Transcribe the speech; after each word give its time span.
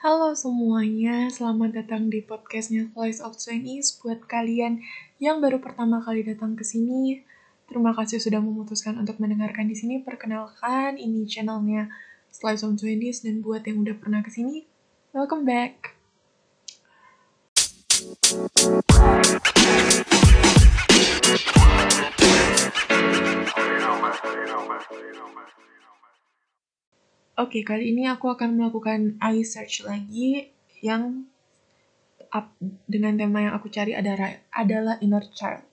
Halo 0.00 0.32
semuanya, 0.32 1.28
selamat 1.28 1.76
datang 1.76 2.08
di 2.08 2.24
podcastnya 2.24 2.88
Slice 2.96 3.20
of 3.20 3.36
Twenties 3.36 4.00
buat 4.00 4.24
kalian 4.24 4.80
yang 5.20 5.44
baru 5.44 5.60
pertama 5.60 6.00
kali 6.00 6.24
datang 6.24 6.56
ke 6.56 6.64
sini. 6.64 7.20
Terima 7.68 7.92
kasih 7.92 8.16
sudah 8.16 8.40
memutuskan 8.40 8.96
untuk 8.96 9.20
mendengarkan 9.20 9.68
di 9.68 9.76
sini. 9.76 10.00
Perkenalkan, 10.00 10.96
ini 10.96 11.28
channelnya 11.28 11.92
Slice 12.32 12.64
of 12.64 12.80
Twenties 12.80 13.28
dan 13.28 13.44
buat 13.44 13.60
yang 13.68 13.84
udah 13.84 13.92
pernah 14.00 14.24
ke 14.24 14.32
sini, 14.32 14.64
welcome 15.12 15.44
back. 15.44 15.92
Oke, 27.40 27.64
kali 27.64 27.96
ini 27.96 28.04
aku 28.04 28.28
akan 28.36 28.52
melakukan 28.52 29.16
eye 29.16 29.40
search 29.40 29.80
lagi 29.88 30.52
yang 30.84 31.24
up 32.28 32.52
dengan 32.84 33.16
tema 33.16 33.48
yang 33.48 33.56
aku 33.56 33.72
cari 33.72 33.96
adalah 33.96 34.44
adalah 34.52 35.00
inner 35.00 35.24
child. 35.32 35.64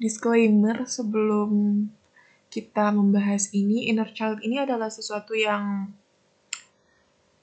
Disclaimer 0.00 0.88
sebelum 0.88 1.84
kita 2.48 2.96
membahas 2.96 3.52
ini, 3.52 3.92
inner 3.92 4.08
child 4.08 4.40
ini 4.40 4.56
adalah 4.56 4.88
sesuatu 4.88 5.36
yang 5.36 5.92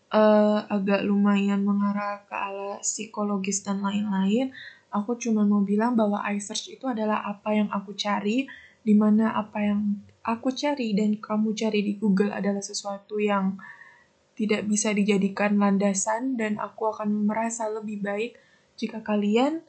uh, 0.09 0.65
agak 0.65 1.05
lumayan 1.05 1.61
mengarah 1.61 2.25
ke 2.25 2.33
ala 2.33 2.81
psikologis 2.81 3.61
dan 3.61 3.85
lain-lain. 3.85 4.49
Aku 4.89 5.13
cuma 5.21 5.45
mau 5.45 5.61
bilang 5.61 5.93
bahwa 5.93 6.25
eye 6.25 6.41
search 6.41 6.73
itu 6.73 6.89
adalah 6.89 7.21
apa 7.21 7.53
yang 7.53 7.69
aku 7.69 7.93
cari, 7.93 8.49
di 8.81 8.97
mana 8.97 9.29
apa 9.37 9.61
yang 9.61 10.01
aku 10.23 10.55
cari 10.55 10.95
dan 10.95 11.19
kamu 11.19 11.51
cari 11.55 11.79
di 11.83 11.93
Google 11.99 12.31
adalah 12.31 12.63
sesuatu 12.63 13.19
yang 13.19 13.59
tidak 14.33 14.65
bisa 14.65 14.95
dijadikan 14.95 15.59
landasan 15.61 16.39
dan 16.39 16.57
aku 16.57 16.89
akan 16.89 17.29
merasa 17.29 17.69
lebih 17.69 18.01
baik 18.01 18.39
jika 18.79 19.05
kalian 19.05 19.61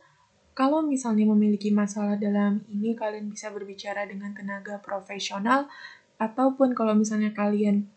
kalau 0.54 0.80
misalnya 0.86 1.26
memiliki 1.28 1.74
masalah 1.74 2.16
dalam 2.16 2.62
ini 2.70 2.94
kalian 2.94 3.28
bisa 3.28 3.50
berbicara 3.50 4.06
dengan 4.06 4.32
tenaga 4.32 4.80
profesional 4.80 5.66
ataupun 6.16 6.72
kalau 6.72 6.94
misalnya 6.94 7.34
kalian 7.34 7.90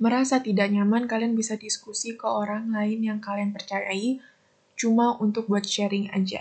merasa 0.00 0.40
tidak 0.40 0.72
nyaman 0.72 1.04
kalian 1.04 1.36
bisa 1.36 1.60
diskusi 1.60 2.16
ke 2.16 2.24
orang 2.24 2.72
lain 2.72 3.04
yang 3.04 3.20
kalian 3.20 3.52
percayai 3.52 4.18
cuma 4.80 5.20
untuk 5.20 5.44
buat 5.44 5.68
sharing 5.68 6.08
aja. 6.16 6.40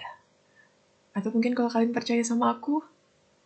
Atau 1.12 1.36
mungkin 1.36 1.52
kalau 1.52 1.68
kalian 1.68 1.92
percaya 1.92 2.24
sama 2.24 2.56
aku, 2.56 2.80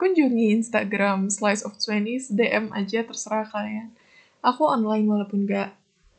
kunjungi 0.04 0.52
Instagram 0.59 1.32
Slice 1.32 1.64
of 1.64 1.80
Twenties, 1.80 2.28
DM 2.28 2.76
aja 2.76 3.08
terserah 3.08 3.48
kalian. 3.48 3.96
Aku 4.44 4.68
online 4.68 5.08
walaupun 5.08 5.48
gak 5.48 5.72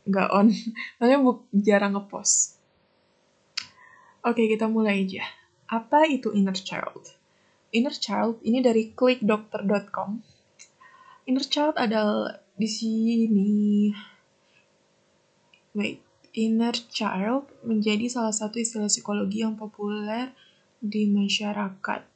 gak 0.08 0.32
on, 0.32 0.48
makanya 0.96 1.36
jarang 1.52 1.92
ngepost. 1.92 2.56
Oke, 4.24 4.48
kita 4.48 4.72
mulai 4.72 5.04
aja. 5.04 5.28
Apa 5.68 6.08
itu 6.08 6.32
inner 6.32 6.56
child? 6.56 7.12
Inner 7.76 7.92
child 7.92 8.40
ini 8.40 8.64
dari 8.64 8.88
clickdoctor.com. 8.96 10.24
Inner 11.28 11.44
child 11.44 11.76
adalah 11.76 12.40
di 12.56 12.64
sini. 12.64 13.52
Wait, 15.76 16.00
inner 16.32 16.72
child 16.88 17.52
menjadi 17.60 18.08
salah 18.08 18.32
satu 18.32 18.56
istilah 18.56 18.88
psikologi 18.88 19.44
yang 19.44 19.60
populer 19.60 20.32
di 20.80 21.04
masyarakat 21.12 22.13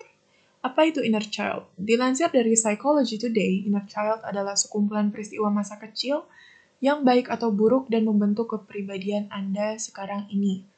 apa 0.69 0.85
itu 0.85 1.01
inner 1.01 1.25
child? 1.25 1.65
Dilansir 1.81 2.29
dari 2.29 2.53
Psychology 2.53 3.17
Today, 3.17 3.65
inner 3.65 3.89
child 3.89 4.21
adalah 4.21 4.53
sekumpulan 4.53 5.09
peristiwa 5.09 5.49
masa 5.49 5.81
kecil 5.81 6.29
yang 6.85 7.09
baik 7.09 7.33
atau 7.33 7.49
buruk 7.49 7.89
dan 7.89 8.05
membentuk 8.05 8.53
kepribadian 8.53 9.33
Anda 9.33 9.81
sekarang 9.81 10.29
ini. 10.29 10.69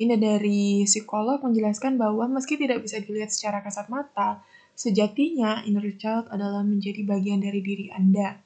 Ini 0.00 0.16
dari 0.16 0.88
psikolog 0.88 1.44
menjelaskan 1.44 2.00
bahwa 2.00 2.24
meski 2.32 2.56
tidak 2.56 2.80
bisa 2.80 3.04
dilihat 3.04 3.28
secara 3.28 3.60
kasat 3.60 3.92
mata, 3.92 4.40
sejatinya 4.72 5.60
inner 5.68 5.92
child 6.00 6.32
adalah 6.32 6.64
menjadi 6.64 7.04
bagian 7.04 7.44
dari 7.44 7.60
diri 7.60 7.92
Anda. 7.92 8.40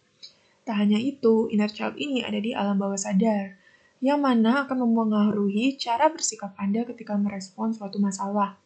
Tak 0.66 0.76
hanya 0.82 0.98
itu, 0.98 1.47
inner 1.54 1.71
child 1.71 1.94
ini 1.94 2.26
ada 2.26 2.42
di 2.42 2.56
alam 2.56 2.75
bawah 2.75 2.98
sadar, 2.98 3.54
yang 4.03 4.19
mana 4.19 4.66
akan 4.66 4.82
mempengaruhi 4.82 5.78
cara 5.78 6.10
bersikap 6.10 6.59
Anda 6.59 6.82
ketika 6.91 7.15
merespon 7.15 7.71
suatu 7.71 8.03
masalah. 8.03 8.59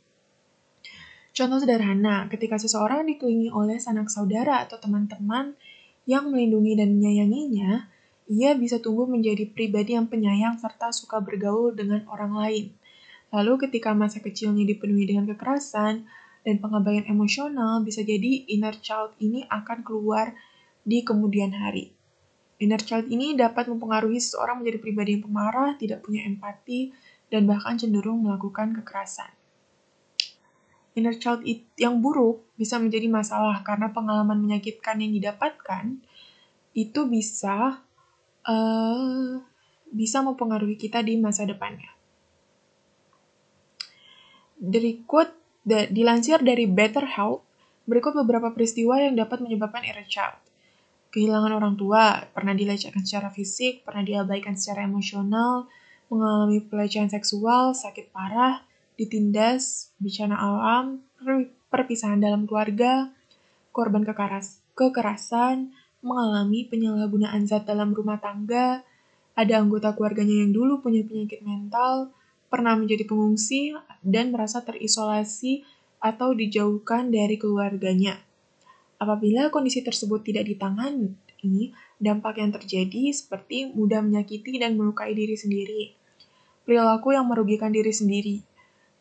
Contoh 1.36 1.60
sederhana, 1.60 2.32
ketika 2.32 2.56
seseorang 2.56 3.04
dikelilingi 3.04 3.52
oleh 3.52 3.76
sanak 3.76 4.08
saudara 4.08 4.64
atau 4.64 4.80
teman-teman 4.80 5.52
yang 6.08 6.32
melindungi 6.32 6.80
dan 6.80 6.96
menyayanginya, 6.96 7.92
ia 8.24 8.56
bisa 8.56 8.80
tumbuh 8.80 9.04
menjadi 9.04 9.44
pribadi 9.44 10.00
yang 10.00 10.08
penyayang 10.08 10.56
serta 10.56 10.96
suka 10.96 11.20
bergaul 11.20 11.76
dengan 11.76 12.08
orang 12.08 12.32
lain. 12.32 12.66
Lalu 13.36 13.68
ketika 13.68 13.92
masa 13.92 14.24
kecilnya 14.24 14.64
dipenuhi 14.64 15.12
dengan 15.12 15.28
kekerasan 15.28 16.08
dan 16.40 16.56
pengabaian 16.56 17.04
emosional, 17.04 17.84
bisa 17.84 18.00
jadi 18.00 18.48
inner 18.48 18.80
child 18.80 19.12
ini 19.20 19.44
akan 19.52 19.84
keluar 19.84 20.32
di 20.88 21.04
kemudian 21.04 21.52
hari. 21.52 21.92
Inner 22.64 22.80
child 22.80 23.12
ini 23.12 23.36
dapat 23.36 23.68
mempengaruhi 23.68 24.16
seseorang 24.16 24.64
menjadi 24.64 24.80
pribadi 24.80 25.20
yang 25.20 25.28
pemarah, 25.28 25.76
tidak 25.76 26.00
punya 26.00 26.24
empati, 26.24 26.96
dan 27.28 27.44
bahkan 27.44 27.76
cenderung 27.76 28.24
melakukan 28.24 28.72
kekerasan 28.80 29.35
inner 30.96 31.14
child 31.20 31.44
yang 31.76 32.00
buruk 32.00 32.48
bisa 32.56 32.80
menjadi 32.80 33.06
masalah 33.12 33.60
karena 33.60 33.92
pengalaman 33.92 34.40
menyakitkan 34.40 34.96
yang 34.96 35.12
didapatkan 35.12 36.00
itu 36.72 37.00
bisa 37.04 37.84
uh, 38.48 39.44
bisa 39.92 40.18
mempengaruhi 40.24 40.80
kita 40.80 41.04
di 41.04 41.20
masa 41.20 41.44
depannya. 41.44 41.92
Quote 45.04 45.36
dilansir 45.68 46.40
dari 46.40 46.64
Better 46.64 47.04
Health, 47.04 47.44
berikut 47.84 48.16
beberapa 48.16 48.50
peristiwa 48.56 48.96
yang 48.98 49.14
dapat 49.14 49.44
menyebabkan 49.44 49.84
inner 49.84 50.08
child. 50.08 50.40
Kehilangan 51.12 51.52
orang 51.54 51.74
tua, 51.78 52.28
pernah 52.34 52.52
dilecehkan 52.52 53.04
secara 53.06 53.30
fisik, 53.30 53.86
pernah 53.86 54.04
diabaikan 54.04 54.58
secara 54.58 54.84
emosional, 54.84 55.70
mengalami 56.12 56.60
pelecehan 56.60 57.08
seksual, 57.08 57.72
sakit 57.72 58.10
parah, 58.10 58.65
ditindas, 58.96 59.92
bencana 60.00 60.36
alam, 60.36 61.04
perpisahan 61.68 62.20
dalam 62.20 62.48
keluarga, 62.48 63.12
korban 63.70 64.02
kekaras, 64.02 64.64
kekerasan, 64.72 65.72
mengalami 66.00 66.64
penyalahgunaan 66.68 67.44
zat 67.44 67.68
dalam 67.68 67.92
rumah 67.92 68.16
tangga, 68.20 68.80
ada 69.36 69.54
anggota 69.60 69.92
keluarganya 69.92 70.48
yang 70.48 70.56
dulu 70.56 70.80
punya 70.80 71.04
penyakit 71.04 71.44
mental, 71.44 72.08
pernah 72.48 72.72
menjadi 72.72 73.04
pengungsi, 73.04 73.76
dan 74.00 74.32
merasa 74.32 74.64
terisolasi 74.64 75.60
atau 76.00 76.32
dijauhkan 76.32 77.12
dari 77.12 77.36
keluarganya. 77.36 78.16
Apabila 78.96 79.52
kondisi 79.52 79.84
tersebut 79.84 80.24
tidak 80.24 80.48
ditangani, 80.48 81.12
dampak 82.00 82.40
yang 82.40 82.50
terjadi 82.52 83.12
seperti 83.12 83.70
mudah 83.76 84.00
menyakiti 84.00 84.56
dan 84.56 84.76
melukai 84.76 85.12
diri 85.12 85.36
sendiri, 85.36 85.92
perilaku 86.64 87.12
yang 87.12 87.28
merugikan 87.28 87.68
diri 87.70 87.92
sendiri, 87.92 88.40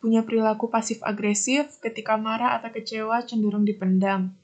punya 0.03 0.21
perilaku 0.21 0.69
pasif-agresif 0.69 1.79
ketika 1.81 2.15
marah 2.19 2.59
atau 2.59 2.69
kecewa 2.69 3.23
cenderung 3.25 3.65
dipendam, 3.65 4.35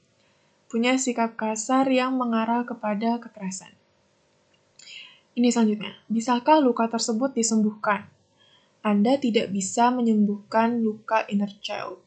punya 0.72 0.96
sikap 0.96 1.36
kasar 1.36 1.84
yang 1.92 2.16
mengarah 2.16 2.64
kepada 2.64 3.20
kekerasan. 3.20 3.70
Ini 5.32 5.48
selanjutnya, 5.48 5.96
bisakah 6.12 6.60
luka 6.60 6.88
tersebut 6.88 7.32
disembuhkan? 7.32 8.04
Anda 8.84 9.16
tidak 9.16 9.48
bisa 9.54 9.88
menyembuhkan 9.88 10.82
luka 10.82 11.24
inner 11.30 11.48
child. 11.64 12.02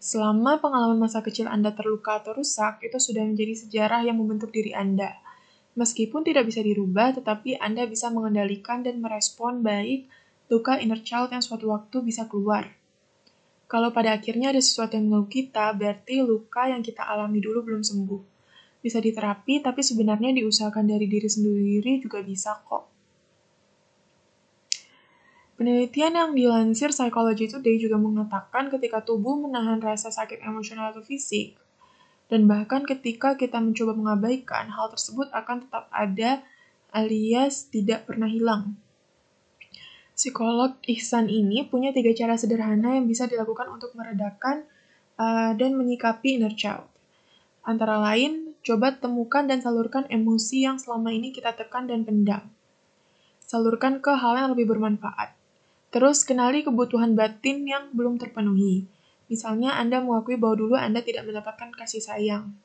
Selama 0.00 0.60
pengalaman 0.60 1.00
masa 1.00 1.24
kecil 1.24 1.48
Anda 1.48 1.72
terluka 1.72 2.20
atau 2.20 2.36
rusak, 2.36 2.84
itu 2.84 2.96
sudah 3.00 3.24
menjadi 3.24 3.56
sejarah 3.56 4.04
yang 4.04 4.20
membentuk 4.20 4.52
diri 4.52 4.76
Anda. 4.76 5.16
Meskipun 5.74 6.22
tidak 6.22 6.46
bisa 6.48 6.62
dirubah, 6.62 7.18
tetapi 7.18 7.58
Anda 7.58 7.88
bisa 7.88 8.12
mengendalikan 8.12 8.86
dan 8.86 9.02
merespon 9.02 9.64
baik 9.64 10.06
luka 10.52 10.76
inner 10.76 11.00
child 11.00 11.32
yang 11.32 11.40
suatu 11.40 11.72
waktu 11.72 12.04
bisa 12.04 12.28
keluar. 12.28 12.68
Kalau 13.64 13.90
pada 13.96 14.12
akhirnya 14.12 14.52
ada 14.52 14.60
sesuatu 14.60 14.94
yang 14.94 15.08
mengganggu 15.08 15.30
kita, 15.32 15.72
berarti 15.72 16.20
luka 16.20 16.68
yang 16.68 16.84
kita 16.84 17.00
alami 17.00 17.40
dulu 17.40 17.64
belum 17.64 17.80
sembuh. 17.80 18.22
Bisa 18.84 19.00
diterapi, 19.00 19.64
tapi 19.64 19.80
sebenarnya 19.80 20.36
diusahakan 20.36 20.84
dari 20.84 21.08
diri 21.08 21.24
sendiri 21.24 21.96
juga 22.04 22.20
bisa 22.20 22.60
kok. 22.60 22.92
Penelitian 25.56 26.12
yang 26.18 26.30
dilansir 26.36 26.92
Psychology 26.92 27.48
Today 27.48 27.80
juga 27.80 27.96
mengatakan 27.96 28.68
ketika 28.68 29.00
tubuh 29.00 29.38
menahan 29.38 29.80
rasa 29.80 30.12
sakit 30.12 30.44
emosional 30.44 30.92
atau 30.92 31.00
fisik, 31.00 31.56
dan 32.28 32.44
bahkan 32.44 32.84
ketika 32.84 33.38
kita 33.38 33.62
mencoba 33.62 33.96
mengabaikan, 33.96 34.68
hal 34.68 34.92
tersebut 34.92 35.30
akan 35.32 35.64
tetap 35.64 35.88
ada 35.88 36.44
alias 36.90 37.70
tidak 37.70 38.04
pernah 38.04 38.28
hilang. 38.28 38.76
Psikolog 40.14 40.78
Ihsan 40.86 41.26
ini 41.26 41.66
punya 41.66 41.90
tiga 41.90 42.14
cara 42.14 42.38
sederhana 42.38 42.94
yang 42.94 43.10
bisa 43.10 43.26
dilakukan 43.26 43.66
untuk 43.66 43.98
meredakan 43.98 44.62
uh, 45.18 45.50
dan 45.58 45.74
menyikapi 45.74 46.38
inner 46.38 46.54
child. 46.54 46.86
Antara 47.66 47.98
lain, 47.98 48.54
coba 48.62 48.94
temukan 48.94 49.42
dan 49.42 49.58
salurkan 49.58 50.06
emosi 50.06 50.70
yang 50.70 50.78
selama 50.78 51.10
ini 51.10 51.34
kita 51.34 51.58
tekan 51.58 51.90
dan 51.90 52.06
pendam. 52.06 52.46
salurkan 53.44 54.00
ke 54.00 54.08
hal 54.08 54.40
yang 54.40 54.48
lebih 54.56 54.72
bermanfaat. 54.72 55.36
Terus 55.92 56.24
kenali 56.24 56.64
kebutuhan 56.64 57.12
batin 57.12 57.68
yang 57.68 57.92
belum 57.92 58.16
terpenuhi. 58.16 58.88
Misalnya 59.28 59.76
Anda 59.76 60.00
mengakui 60.00 60.40
bahwa 60.40 60.56
dulu 60.58 60.74
Anda 60.74 61.04
tidak 61.04 61.28
mendapatkan 61.28 61.70
kasih 61.76 62.00
sayang. 62.00 62.56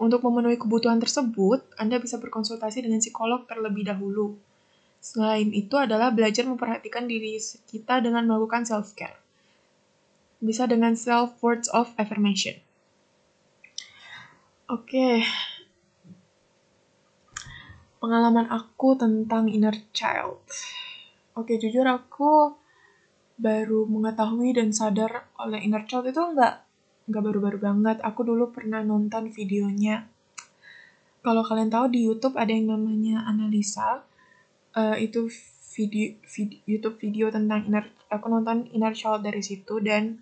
Untuk 0.00 0.20
memenuhi 0.26 0.58
kebutuhan 0.58 0.98
tersebut, 0.98 1.62
Anda 1.78 2.02
bisa 2.02 2.18
berkonsultasi 2.18 2.84
dengan 2.84 2.98
psikolog 2.98 3.46
terlebih 3.46 3.86
dahulu. 3.86 4.47
Selain 4.98 5.48
itu 5.54 5.78
adalah 5.78 6.10
belajar 6.10 6.42
memperhatikan 6.44 7.06
diri 7.06 7.38
kita 7.70 8.02
dengan 8.02 8.26
melakukan 8.26 8.66
self-care. 8.66 9.16
Bisa 10.42 10.66
dengan 10.66 10.98
self 10.98 11.38
words 11.42 11.70
of 11.70 11.90
affirmation. 11.98 12.58
Oke, 14.68 14.84
okay. 14.92 15.16
pengalaman 18.04 18.52
aku 18.52 19.00
tentang 19.00 19.48
inner 19.48 19.72
child. 19.96 20.44
Oke, 21.32 21.56
jujur 21.56 21.88
aku 21.88 22.52
baru 23.38 23.86
mengetahui 23.86 24.58
dan 24.58 24.74
sadar 24.74 25.30
oleh 25.38 25.62
inner 25.62 25.86
child 25.88 26.10
itu 26.10 26.20
enggak 26.20 26.68
enggak 27.08 27.22
baru-baru 27.24 27.58
banget. 27.58 27.96
Aku 28.04 28.28
dulu 28.28 28.52
pernah 28.52 28.84
nonton 28.84 29.32
videonya. 29.32 30.04
Kalau 31.24 31.40
kalian 31.40 31.72
tahu 31.72 31.88
di 31.88 32.04
YouTube 32.04 32.36
ada 32.36 32.52
yang 32.52 32.68
namanya 32.68 33.24
analisa. 33.24 34.04
Uh, 34.76 34.96
itu 35.00 35.32
video, 35.74 36.14
video 36.28 36.60
YouTube 36.68 36.96
video 37.00 37.26
tentang 37.32 37.66
inner 37.66 37.88
aku 38.12 38.26
nonton 38.28 38.68
inner 38.72 38.92
child 38.92 39.24
dari 39.24 39.40
situ 39.40 39.80
dan 39.80 40.20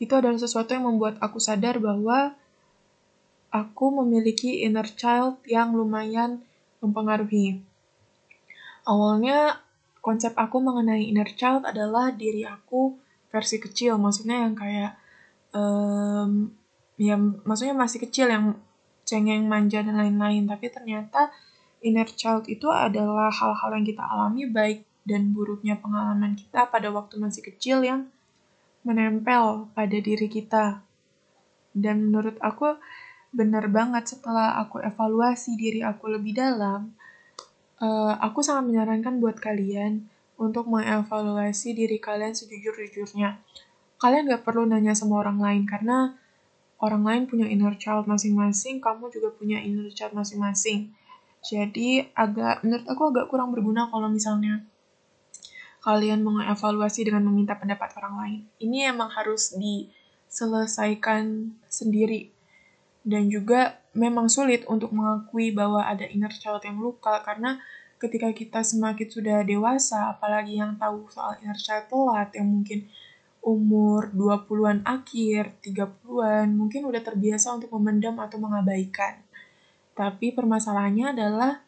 itu 0.00 0.12
adalah 0.16 0.40
sesuatu 0.40 0.72
yang 0.72 0.88
membuat 0.88 1.20
aku 1.20 1.36
sadar 1.36 1.76
bahwa 1.76 2.32
aku 3.52 3.86
memiliki 4.00 4.64
inner 4.64 4.88
child 4.88 5.42
yang 5.44 5.76
lumayan 5.76 6.40
mempengaruhi. 6.80 7.60
Awalnya 8.88 9.60
konsep 10.00 10.32
aku 10.32 10.56
mengenai 10.64 11.04
inner 11.04 11.28
child 11.36 11.68
adalah 11.68 12.14
diri 12.16 12.48
aku 12.48 12.96
versi 13.28 13.60
kecil, 13.60 14.00
maksudnya 14.00 14.48
yang 14.48 14.56
kayak 14.56 14.96
um, 15.52 16.48
ya 16.96 17.20
maksudnya 17.20 17.76
masih 17.76 18.00
kecil 18.08 18.32
yang 18.32 18.56
cengeng, 19.04 19.44
manja 19.44 19.84
dan 19.84 20.00
lain-lain. 20.00 20.48
Tapi 20.48 20.72
ternyata 20.72 21.28
inner 21.80 22.08
child 22.08 22.46
itu 22.48 22.68
adalah 22.68 23.32
hal-hal 23.32 23.70
yang 23.76 23.86
kita 23.88 24.04
alami 24.04 24.48
baik 24.48 24.84
dan 25.04 25.32
buruknya 25.32 25.80
pengalaman 25.80 26.36
kita 26.36 26.68
pada 26.68 26.92
waktu 26.92 27.16
masih 27.16 27.42
kecil 27.42 27.80
yang 27.82 28.08
menempel 28.84 29.68
pada 29.72 29.96
diri 29.96 30.28
kita. 30.28 30.84
Dan 31.72 32.10
menurut 32.10 32.36
aku 32.40 32.76
benar 33.30 33.70
banget 33.70 34.16
setelah 34.16 34.58
aku 34.58 34.82
evaluasi 34.82 35.54
diri 35.54 35.80
aku 35.86 36.10
lebih 36.10 36.34
dalam, 36.34 36.92
uh, 37.78 38.14
aku 38.18 38.42
sangat 38.42 38.66
menyarankan 38.68 39.22
buat 39.22 39.38
kalian 39.38 40.04
untuk 40.40 40.66
mengevaluasi 40.66 41.76
diri 41.76 42.00
kalian 42.00 42.32
sejujur-jujurnya. 42.32 43.38
Kalian 44.00 44.32
gak 44.32 44.42
perlu 44.48 44.64
nanya 44.64 44.96
sama 44.96 45.20
orang 45.20 45.36
lain 45.36 45.62
karena 45.68 46.16
orang 46.80 47.04
lain 47.04 47.22
punya 47.28 47.44
inner 47.44 47.76
child 47.76 48.08
masing-masing, 48.08 48.80
kamu 48.80 49.12
juga 49.12 49.28
punya 49.36 49.60
inner 49.60 49.92
child 49.92 50.16
masing-masing. 50.16 50.96
Jadi 51.40 52.04
agak 52.12 52.60
menurut 52.62 52.84
aku 52.84 53.02
agak 53.12 53.26
kurang 53.32 53.56
berguna 53.56 53.88
kalau 53.88 54.12
misalnya 54.12 54.60
kalian 55.80 56.20
mengevaluasi 56.20 57.08
dengan 57.08 57.24
meminta 57.24 57.56
pendapat 57.56 57.96
orang 57.96 58.14
lain. 58.20 58.40
Ini 58.60 58.92
emang 58.92 59.08
harus 59.08 59.56
diselesaikan 59.56 61.56
sendiri 61.72 62.36
dan 63.00 63.32
juga 63.32 63.80
memang 63.96 64.28
sulit 64.28 64.68
untuk 64.68 64.92
mengakui 64.92 65.56
bahwa 65.56 65.80
ada 65.80 66.04
inner 66.04 66.30
child 66.30 66.60
yang 66.68 66.76
luka 66.76 67.24
karena 67.24 67.56
ketika 68.00 68.32
kita 68.32 68.60
semakin 68.64 69.08
sudah 69.08 69.38
dewasa, 69.44 70.16
apalagi 70.16 70.56
yang 70.56 70.80
tahu 70.80 71.04
soal 71.12 71.36
inner 71.44 71.56
child 71.56 71.84
telat 71.92 72.32
yang 72.32 72.48
mungkin 72.48 72.88
umur 73.40 74.12
20-an 74.12 74.84
akhir, 74.84 75.60
30-an, 75.64 76.48
mungkin 76.52 76.88
udah 76.88 77.00
terbiasa 77.00 77.56
untuk 77.56 77.72
memendam 77.76 78.20
atau 78.20 78.36
mengabaikan. 78.36 79.24
Tapi 80.00 80.32
permasalahannya 80.32 81.12
adalah 81.12 81.60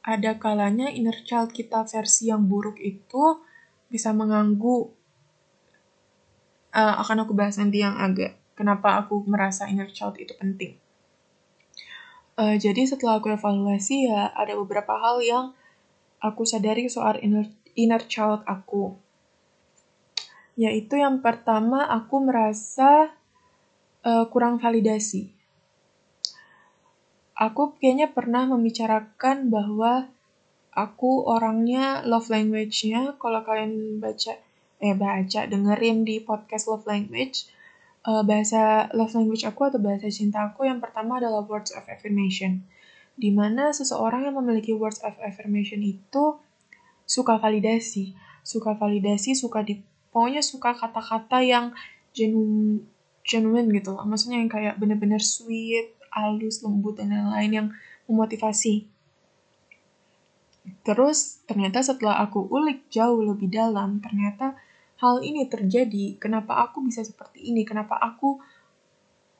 ada 0.00 0.40
kalanya 0.40 0.88
inner 0.88 1.20
child 1.20 1.52
kita 1.52 1.84
versi 1.84 2.32
yang 2.32 2.48
buruk 2.48 2.80
itu 2.80 3.44
bisa 3.92 4.16
mengganggu 4.16 4.88
uh, 6.72 6.94
akan 7.04 7.28
aku 7.28 7.36
bahas 7.36 7.60
nanti 7.60 7.84
yang 7.84 8.00
agak 8.00 8.40
kenapa 8.56 9.04
aku 9.04 9.20
merasa 9.28 9.68
inner 9.68 9.92
child 9.92 10.16
itu 10.16 10.32
penting. 10.32 10.80
Uh, 12.40 12.56
jadi 12.56 12.88
setelah 12.88 13.20
aku 13.20 13.28
evaluasi 13.28 14.08
ya 14.08 14.32
ada 14.32 14.56
beberapa 14.56 14.96
hal 14.96 15.20
yang 15.20 15.44
aku 16.24 16.48
sadari 16.48 16.88
soal 16.88 17.20
inner, 17.20 17.52
inner 17.76 18.00
child 18.08 18.40
aku. 18.48 18.96
Yaitu 20.56 20.96
yang 20.96 21.20
pertama 21.20 21.84
aku 21.84 22.16
merasa 22.24 23.12
uh, 24.08 24.24
kurang 24.32 24.56
validasi. 24.56 25.41
Aku 27.36 27.76
kayaknya 27.80 28.12
pernah 28.12 28.44
membicarakan 28.44 29.48
bahwa 29.48 30.08
aku 30.72 31.28
orangnya 31.28 32.04
love 32.08 32.32
language-nya 32.32 33.16
kalau 33.20 33.44
kalian 33.44 34.00
baca 34.00 34.36
eh 34.82 34.96
baca 34.98 35.40
dengerin 35.46 36.02
di 36.02 36.18
podcast 36.18 36.66
love 36.66 36.88
language 36.88 37.46
uh, 38.06 38.22
bahasa 38.26 38.90
love 38.96 39.14
language 39.14 39.46
aku 39.46 39.70
atau 39.70 39.78
bahasa 39.78 40.10
cinta 40.10 40.42
aku 40.42 40.66
yang 40.66 40.82
pertama 40.82 41.22
adalah 41.22 41.44
words 41.46 41.70
of 41.74 41.86
affirmation. 41.86 42.66
Di 43.14 43.30
mana 43.30 43.70
seseorang 43.70 44.26
yang 44.26 44.36
memiliki 44.40 44.72
words 44.74 44.98
of 45.04 45.14
affirmation 45.20 45.84
itu 45.84 46.40
suka 47.04 47.36
validasi, 47.36 48.16
suka 48.42 48.74
validasi, 48.74 49.36
suka 49.36 49.62
di 49.62 49.78
pokoknya 50.10 50.40
suka 50.40 50.72
kata-kata 50.74 51.44
yang 51.44 51.76
genuine, 52.16 52.88
genuine 53.22 53.68
gitu 53.70 53.94
loh. 53.94 54.04
Maksudnya 54.08 54.40
yang 54.40 54.50
kayak 54.50 54.80
bener-bener 54.80 55.20
sweet, 55.20 55.92
halus, 56.12 56.60
lembut 56.60 57.00
dan 57.00 57.10
lain-lain 57.10 57.52
yang 57.52 57.68
memotivasi. 58.06 58.86
Terus 60.86 61.42
ternyata 61.48 61.82
setelah 61.82 62.22
aku 62.22 62.46
ulik 62.46 62.86
jauh 62.92 63.18
lebih 63.18 63.50
dalam, 63.50 63.98
ternyata 63.98 64.54
hal 65.02 65.18
ini 65.26 65.50
terjadi, 65.50 66.20
kenapa 66.22 66.62
aku 66.62 66.86
bisa 66.86 67.02
seperti 67.02 67.50
ini, 67.50 67.66
kenapa 67.66 67.98
aku 67.98 68.38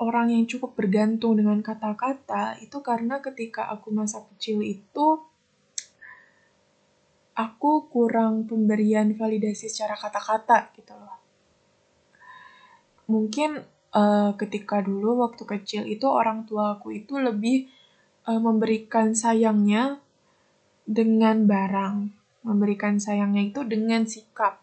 orang 0.03 0.35
yang 0.35 0.51
cukup 0.51 0.75
bergantung 0.75 1.39
dengan 1.39 1.63
kata-kata, 1.63 2.59
itu 2.59 2.83
karena 2.83 3.23
ketika 3.23 3.71
aku 3.71 3.95
masa 3.95 4.27
kecil 4.35 4.59
itu, 4.67 5.23
aku 7.39 7.87
kurang 7.87 8.51
pemberian 8.51 9.15
validasi 9.15 9.71
secara 9.71 9.95
kata-kata 9.95 10.75
gitu 10.75 10.93
loh. 10.99 11.23
Mungkin 13.07 13.63
uh, 13.97 14.35
ketika 14.37 14.81
dulu 14.81 15.25
waktu 15.25 15.43
kecil 15.45 15.83
itu 15.89 16.05
orang 16.09 16.45
tua 16.45 16.77
aku 16.77 16.93
itu 16.93 17.17
lebih 17.17 17.69
uh, 18.29 18.41
memberikan 18.41 19.17
sayangnya 19.17 20.01
dengan 20.89 21.47
barang, 21.47 22.11
memberikan 22.43 22.99
sayangnya 22.99 23.55
itu 23.55 23.61
dengan 23.65 24.05
sikap 24.05 24.63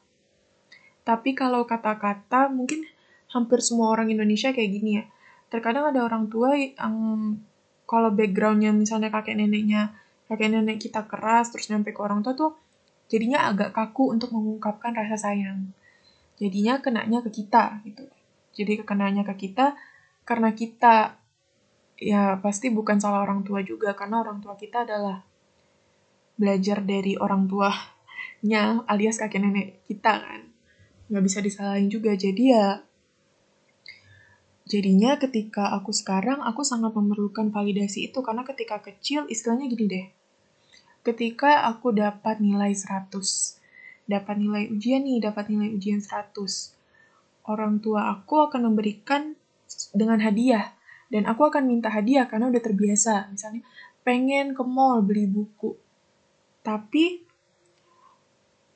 tapi 1.10 1.34
kalau 1.34 1.66
kata-kata 1.66 2.54
mungkin 2.54 2.86
hampir 3.34 3.66
semua 3.66 3.90
orang 3.90 4.14
Indonesia 4.14 4.54
kayak 4.54 4.70
gini 4.70 5.02
ya. 5.02 5.10
Terkadang 5.50 5.90
ada 5.90 6.06
orang 6.06 6.30
tua 6.30 6.54
yang 6.54 6.94
kalau 7.90 8.14
backgroundnya 8.14 8.70
misalnya 8.70 9.10
kakek 9.10 9.34
neneknya, 9.34 9.98
kakek 10.30 10.54
nenek 10.54 10.78
kita 10.78 11.10
keras 11.10 11.50
terus 11.50 11.66
nyampe 11.74 11.90
ke 11.90 11.98
orang 12.06 12.22
tua 12.22 12.38
tuh 12.38 12.54
jadinya 13.10 13.50
agak 13.50 13.74
kaku 13.74 14.14
untuk 14.14 14.30
mengungkapkan 14.30 14.94
rasa 14.94 15.34
sayang. 15.34 15.74
Jadinya 16.38 16.78
kenanya 16.78 17.26
ke 17.26 17.34
kita 17.34 17.82
gitu. 17.90 18.06
Jadi 18.60 18.84
kenanya 18.84 19.24
ke 19.24 19.48
kita 19.48 19.80
karena 20.28 20.52
kita 20.52 21.16
ya 21.96 22.36
pasti 22.44 22.68
bukan 22.68 23.00
salah 23.00 23.24
orang 23.24 23.48
tua 23.48 23.64
juga 23.64 23.96
karena 23.96 24.20
orang 24.20 24.44
tua 24.44 24.60
kita 24.60 24.84
adalah 24.84 25.24
belajar 26.36 26.84
dari 26.84 27.16
orang 27.16 27.48
tuanya 27.48 28.84
alias 28.84 29.16
kakek 29.16 29.40
nenek 29.40 29.68
kita 29.88 30.20
kan. 30.20 30.42
Nggak 31.08 31.24
bisa 31.24 31.40
disalahin 31.40 31.88
juga 31.88 32.12
jadi 32.20 32.44
ya 32.44 32.68
jadinya 34.70 35.18
ketika 35.18 35.74
aku 35.74 35.90
sekarang 35.90 36.46
aku 36.46 36.62
sangat 36.62 36.94
memerlukan 36.94 37.50
validasi 37.50 38.14
itu 38.14 38.22
karena 38.22 38.46
ketika 38.46 38.78
kecil 38.86 39.26
istilahnya 39.26 39.66
gini 39.66 39.86
deh 39.90 40.08
ketika 41.02 41.66
aku 41.66 41.90
dapat 41.90 42.38
nilai 42.38 42.70
100 42.78 43.10
dapat 44.06 44.36
nilai 44.38 44.70
ujian 44.70 45.02
nih 45.02 45.26
dapat 45.26 45.50
nilai 45.50 45.74
ujian 45.74 46.06
100 46.06 46.78
orang 47.50 47.82
tua 47.82 48.14
aku 48.14 48.46
akan 48.46 48.70
memberikan 48.70 49.34
dengan 49.92 50.22
hadiah 50.22 50.78
dan 51.10 51.26
aku 51.26 51.50
akan 51.50 51.66
minta 51.66 51.90
hadiah 51.90 52.30
karena 52.30 52.54
udah 52.54 52.62
terbiasa 52.62 53.34
misalnya 53.34 53.66
pengen 54.06 54.54
ke 54.54 54.62
mall 54.62 55.02
beli 55.02 55.26
buku 55.26 55.74
tapi 56.62 57.26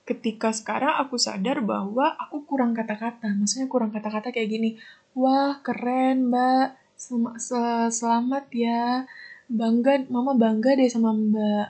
ketika 0.04 0.52
sekarang 0.52 1.00
aku 1.00 1.16
sadar 1.16 1.64
bahwa 1.64 2.12
aku 2.20 2.44
kurang 2.44 2.76
kata-kata. 2.76 3.32
Maksudnya 3.32 3.68
kurang 3.72 3.92
kata-kata 3.96 4.36
kayak 4.36 4.50
gini. 4.52 4.70
Wah, 5.16 5.64
keren, 5.64 6.28
Mbak. 6.32 7.00
Sel 7.00 7.24
sel 7.40 7.90
selamat 7.92 8.46
ya. 8.52 9.08
Bangga, 9.48 10.04
Mama 10.12 10.36
bangga 10.36 10.76
deh 10.76 10.92
sama 10.92 11.16
Mbak. 11.16 11.68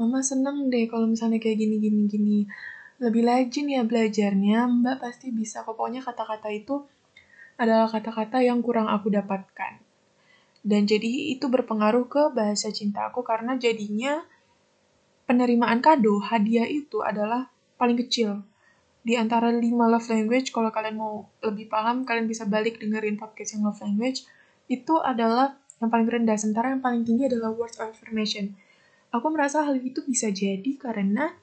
Mama 0.00 0.18
seneng 0.24 0.72
deh 0.72 0.88
kalau 0.90 1.06
misalnya 1.06 1.38
kayak 1.38 1.60
gini 1.60 1.76
gini 1.78 2.00
gini. 2.08 2.38
Lebih 3.04 3.28
rajin 3.28 3.68
ya 3.68 3.84
belajarnya, 3.84 4.64
Mbak 4.64 4.96
pasti 5.04 5.28
bisa 5.28 5.60
kok. 5.60 5.76
Pokoknya 5.76 6.00
kata-kata 6.00 6.48
itu 6.48 6.88
adalah 7.60 7.84
kata-kata 7.92 8.40
yang 8.40 8.64
kurang 8.64 8.88
aku 8.88 9.12
dapatkan. 9.12 9.76
Dan 10.64 10.88
jadi 10.88 11.36
itu 11.36 11.52
berpengaruh 11.52 12.08
ke 12.08 12.32
bahasa 12.32 12.72
cinta 12.72 13.12
aku 13.12 13.20
karena 13.20 13.60
jadinya 13.60 14.24
penerimaan 15.28 15.84
kado, 15.84 16.24
hadiah 16.24 16.64
itu 16.64 17.04
adalah 17.04 17.52
paling 17.76 18.00
kecil. 18.00 18.40
Di 19.04 19.20
antara 19.20 19.52
lima 19.52 19.84
love 19.84 20.08
language, 20.08 20.48
kalau 20.48 20.72
kalian 20.72 20.96
mau 20.96 21.28
lebih 21.44 21.68
paham, 21.68 22.08
kalian 22.08 22.24
bisa 22.24 22.48
balik 22.48 22.80
dengerin 22.80 23.20
podcast 23.20 23.60
yang 23.60 23.68
love 23.68 23.84
language. 23.84 24.24
Itu 24.64 25.04
adalah 25.04 25.60
yang 25.84 25.92
paling 25.92 26.08
rendah, 26.08 26.40
sementara 26.40 26.72
yang 26.72 26.80
paling 26.80 27.04
tinggi 27.04 27.28
adalah 27.28 27.52
words 27.52 27.76
of 27.76 27.92
affirmation. 27.92 28.56
Aku 29.12 29.28
merasa 29.28 29.60
hal 29.68 29.76
itu 29.76 30.00
bisa 30.08 30.32
jadi 30.32 30.80
karena 30.80 31.36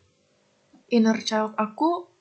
inner 0.91 1.17
child 1.23 1.55
aku 1.55 2.11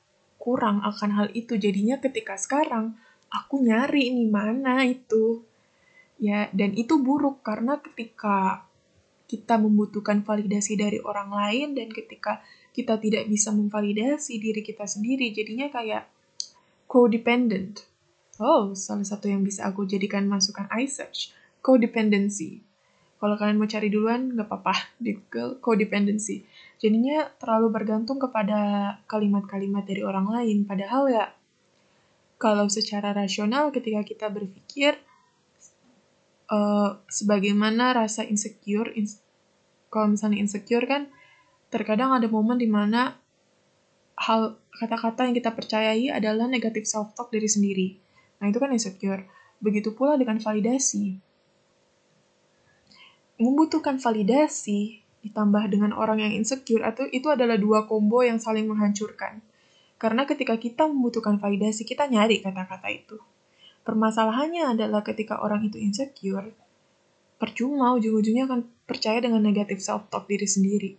kurang 0.40 0.80
akan 0.80 1.10
hal 1.12 1.28
itu. 1.36 1.60
Jadinya 1.60 2.00
ketika 2.00 2.38
sekarang, 2.40 2.96
aku 3.28 3.60
nyari 3.60 4.08
ini 4.08 4.24
mana 4.30 4.86
itu. 4.88 5.44
Ya 6.16 6.48
dan 6.56 6.72
itu 6.78 6.96
buruk 7.00 7.44
karena 7.44 7.80
ketika 7.82 8.64
kita 9.28 9.60
membutuhkan 9.62 10.26
validasi 10.26 10.74
dari 10.74 10.98
orang 11.00 11.30
lain 11.30 11.78
dan 11.78 11.88
ketika 11.92 12.42
kita 12.74 12.98
tidak 12.98 13.30
bisa 13.30 13.54
memvalidasi 13.54 14.42
diri 14.42 14.60
kita 14.60 14.84
sendiri 14.90 15.30
jadinya 15.30 15.70
kayak 15.70 16.10
codependent. 16.90 17.86
Oh 18.42 18.74
salah 18.76 19.06
satu 19.06 19.30
yang 19.30 19.46
bisa 19.46 19.64
aku 19.64 19.86
jadikan 19.86 20.26
masukan 20.26 20.68
iSearch 20.76 21.32
codependency. 21.64 22.60
Kalau 23.20 23.36
kalian 23.36 23.60
mau 23.60 23.68
cari 23.68 23.88
duluan 23.88 24.32
nggak 24.34 24.48
apa-apa 24.48 24.74
di 25.00 25.16
Google 25.16 25.60
codependency 25.60 26.44
jadinya 26.80 27.28
terlalu 27.36 27.68
bergantung 27.70 28.16
kepada 28.16 28.96
kalimat-kalimat 29.04 29.84
dari 29.84 30.00
orang 30.00 30.26
lain. 30.26 30.64
Padahal 30.64 31.12
ya 31.12 31.24
kalau 32.40 32.72
secara 32.72 33.12
rasional 33.12 33.68
ketika 33.68 34.00
kita 34.00 34.26
berpikir 34.32 34.96
uh, 36.48 36.96
sebagaimana 37.04 37.92
rasa 37.92 38.24
insecure 38.24 38.88
ins 38.96 39.20
kalau 39.92 40.16
misalnya 40.16 40.40
insecure 40.40 40.88
kan 40.88 41.12
terkadang 41.68 42.16
ada 42.16 42.26
momen 42.32 42.56
di 42.56 42.66
mana 42.66 43.20
hal 44.16 44.56
kata-kata 44.72 45.28
yang 45.28 45.36
kita 45.36 45.52
percayai 45.52 46.08
adalah 46.08 46.48
negatif 46.48 46.88
self 46.88 47.12
talk 47.12 47.28
dari 47.28 47.46
sendiri. 47.46 47.88
Nah 48.40 48.48
itu 48.48 48.56
kan 48.56 48.72
insecure. 48.72 49.28
Begitu 49.60 49.92
pula 49.92 50.16
dengan 50.16 50.40
validasi. 50.40 51.20
Membutuhkan 53.40 54.00
validasi 54.00 54.99
ditambah 55.20 55.68
dengan 55.68 55.92
orang 55.92 56.24
yang 56.24 56.32
insecure 56.32 56.84
atau 56.84 57.04
itu 57.08 57.28
adalah 57.28 57.60
dua 57.60 57.84
combo 57.84 58.24
yang 58.24 58.40
saling 58.40 58.64
menghancurkan 58.68 59.44
karena 60.00 60.24
ketika 60.24 60.56
kita 60.56 60.88
membutuhkan 60.88 61.36
validasi 61.36 61.84
kita 61.84 62.08
nyari 62.08 62.40
kata-kata 62.40 62.88
itu 62.88 63.20
Permasalahannya 63.80 64.76
adalah 64.76 65.00
ketika 65.00 65.40
orang 65.40 65.64
itu 65.64 65.80
insecure, 65.80 66.52
percuma 67.40 67.96
ujung-ujungnya 67.96 68.44
akan 68.44 68.60
percaya 68.84 69.24
dengan 69.24 69.40
negatif 69.40 69.80
self-talk 69.80 70.28
diri 70.28 70.44
sendiri. 70.44 70.90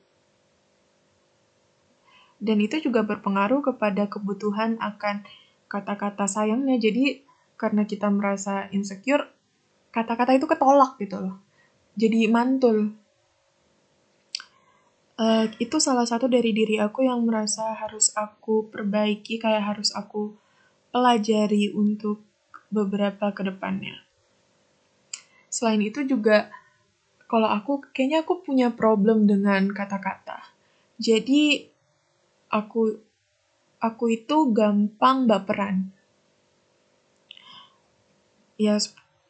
Dan 2.41 2.57
itu 2.57 2.81
juga 2.81 3.05
berpengaruh 3.05 3.61
kepada 3.61 4.09
kebutuhan 4.09 4.81
akan 4.81 5.21
kata-kata 5.69 6.25
sayangnya. 6.25 6.81
Jadi 6.81 7.21
karena 7.53 7.85
kita 7.85 8.09
merasa 8.09 8.65
insecure, 8.73 9.29
kata-kata 9.93 10.33
itu 10.33 10.49
ketolak 10.49 10.97
gitu 10.97 11.21
loh. 11.21 11.37
Jadi 11.93 12.25
mantul. 12.33 12.97
Uh, 15.19 15.51
itu 15.61 15.77
salah 15.77 16.07
satu 16.07 16.25
dari 16.31 16.51
diri 16.55 16.79
aku 16.81 17.05
yang 17.05 17.21
merasa 17.23 17.75
harus 17.77 18.11
aku 18.17 18.71
perbaiki, 18.71 19.37
kayak 19.37 19.75
harus 19.75 19.93
aku 19.93 20.35
pelajari 20.91 21.71
untuk 21.71 22.23
beberapa 22.71 23.31
ke 23.35 23.43
depannya. 23.47 24.01
Selain 25.51 25.83
itu 25.83 26.07
juga 26.07 26.47
kalau 27.27 27.51
aku 27.51 27.83
kayaknya 27.91 28.23
aku 28.23 28.43
punya 28.43 28.71
problem 28.71 29.27
dengan 29.27 29.67
kata-kata. 29.71 30.51
Jadi 30.95 31.67
aku 32.51 32.95
aku 33.79 34.05
itu 34.11 34.51
gampang 34.55 35.27
baperan. 35.27 35.91
Ya 38.55 38.79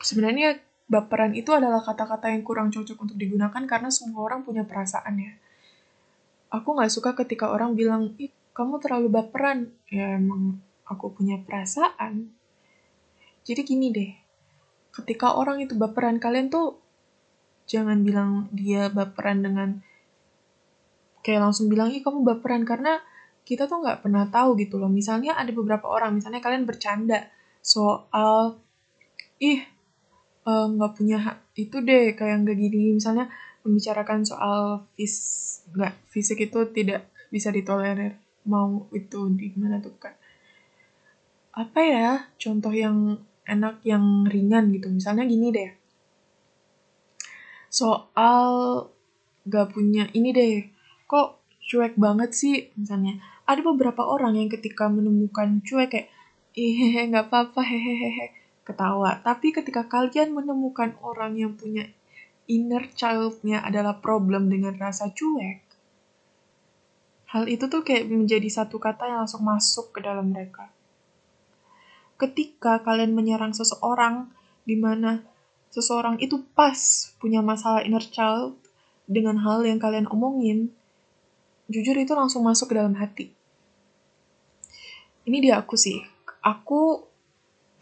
sebenarnya 0.01 0.61
baperan 0.89 1.37
itu 1.37 1.53
adalah 1.55 1.79
kata-kata 1.81 2.33
yang 2.33 2.43
kurang 2.43 2.69
cocok 2.73 2.97
untuk 2.99 3.17
digunakan 3.17 3.63
karena 3.63 3.89
semua 3.89 4.27
orang 4.27 4.45
punya 4.45 4.65
perasaan 4.65 5.15
ya. 5.17 5.33
Aku 6.51 6.75
nggak 6.75 6.91
suka 6.91 7.15
ketika 7.15 7.47
orang 7.49 7.73
bilang, 7.79 8.13
ih 8.19 8.31
kamu 8.51 8.83
terlalu 8.83 9.07
baperan. 9.07 9.71
Ya 9.87 10.19
emang 10.19 10.59
aku 10.83 11.15
punya 11.15 11.39
perasaan, 11.39 12.35
jadi 13.41 13.61
gini 13.65 13.89
deh, 13.89 14.11
ketika 14.93 15.33
orang 15.33 15.65
itu 15.65 15.73
baperan, 15.73 16.21
kalian 16.21 16.53
tuh 16.53 16.77
jangan 17.65 18.05
bilang 18.05 18.51
dia 18.53 18.91
baperan 18.93 19.41
dengan 19.41 19.81
kayak 21.25 21.41
langsung 21.49 21.69
bilang, 21.69 21.89
ih 21.89 22.05
kamu 22.05 22.21
baperan, 22.21 22.67
karena 22.67 23.01
kita 23.41 23.65
tuh 23.65 23.81
nggak 23.81 24.05
pernah 24.05 24.29
tahu 24.29 24.53
gitu 24.61 24.77
loh. 24.77 24.89
Misalnya 24.93 25.33
ada 25.33 25.49
beberapa 25.49 25.89
orang, 25.89 26.13
misalnya 26.13 26.41
kalian 26.43 26.69
bercanda 26.69 27.29
soal, 27.65 28.61
ih 29.41 29.61
eh, 30.45 30.65
nggak 30.69 30.91
uh, 30.93 30.95
punya 30.97 31.17
itu 31.57 31.81
deh, 31.81 32.13
kayak 32.13 32.45
nggak 32.45 32.57
gini. 32.57 32.93
Misalnya 32.93 33.29
membicarakan 33.63 34.25
soal 34.25 34.85
fis 34.97 35.15
nggak 35.73 35.93
fisik 36.09 36.49
itu 36.49 36.59
tidak 36.73 37.07
bisa 37.31 37.53
ditolerir 37.53 38.17
mau 38.47 38.89
itu 38.91 39.29
di 39.37 39.53
mana 39.53 39.77
tuh 39.77 39.95
kan 40.01 40.17
apa 41.51 41.79
ya 41.83 42.09
contoh 42.39 42.71
yang 42.71 43.21
enak 43.51 43.83
yang 43.83 44.23
ringan 44.27 44.71
gitu. 44.71 44.87
Misalnya 44.87 45.25
gini 45.25 45.51
deh. 45.51 45.71
Soal 47.71 48.47
gak 49.47 49.75
punya 49.75 50.07
ini 50.15 50.31
deh. 50.31 50.67
Kok 51.07 51.43
cuek 51.59 51.99
banget 51.99 52.31
sih 52.35 52.55
misalnya. 52.79 53.19
Ada 53.47 53.59
beberapa 53.65 54.07
orang 54.07 54.39
yang 54.39 54.47
ketika 54.47 54.87
menemukan 54.87 55.59
cuek 55.65 55.89
kayak 55.91 56.07
ih 56.55 57.07
nggak 57.11 57.31
apa-apa 57.31 57.63
hehehe 57.63 58.31
ketawa. 58.63 59.19
Tapi 59.23 59.51
ketika 59.51 59.87
kalian 59.87 60.31
menemukan 60.35 60.95
orang 61.03 61.35
yang 61.35 61.55
punya 61.59 61.87
inner 62.49 62.89
childnya 62.93 63.61
adalah 63.61 63.99
problem 63.99 64.49
dengan 64.49 64.77
rasa 64.77 65.09
cuek, 65.13 65.61
hal 67.33 67.45
itu 67.49 67.65
tuh 67.67 67.81
kayak 67.85 68.09
menjadi 68.09 68.49
satu 68.49 68.81
kata 68.81 69.09
yang 69.09 69.25
langsung 69.25 69.43
masuk 69.45 69.93
ke 69.93 69.99
dalam 70.01 70.29
mereka 70.33 70.69
ketika 72.21 72.77
kalian 72.85 73.17
menyerang 73.17 73.49
seseorang 73.49 74.29
di 74.61 74.77
mana 74.77 75.25
seseorang 75.73 76.21
itu 76.21 76.45
pas 76.53 76.77
punya 77.17 77.41
masalah 77.41 77.81
inner 77.81 78.05
child 78.05 78.53
dengan 79.09 79.41
hal 79.41 79.65
yang 79.65 79.81
kalian 79.81 80.05
omongin, 80.05 80.69
jujur 81.65 81.97
itu 81.97 82.13
langsung 82.13 82.45
masuk 82.45 82.69
ke 82.69 82.77
dalam 82.77 82.93
hati. 82.93 83.33
Ini 85.25 85.37
dia 85.41 85.57
aku 85.57 85.73
sih. 85.73 85.97
Aku 86.45 87.09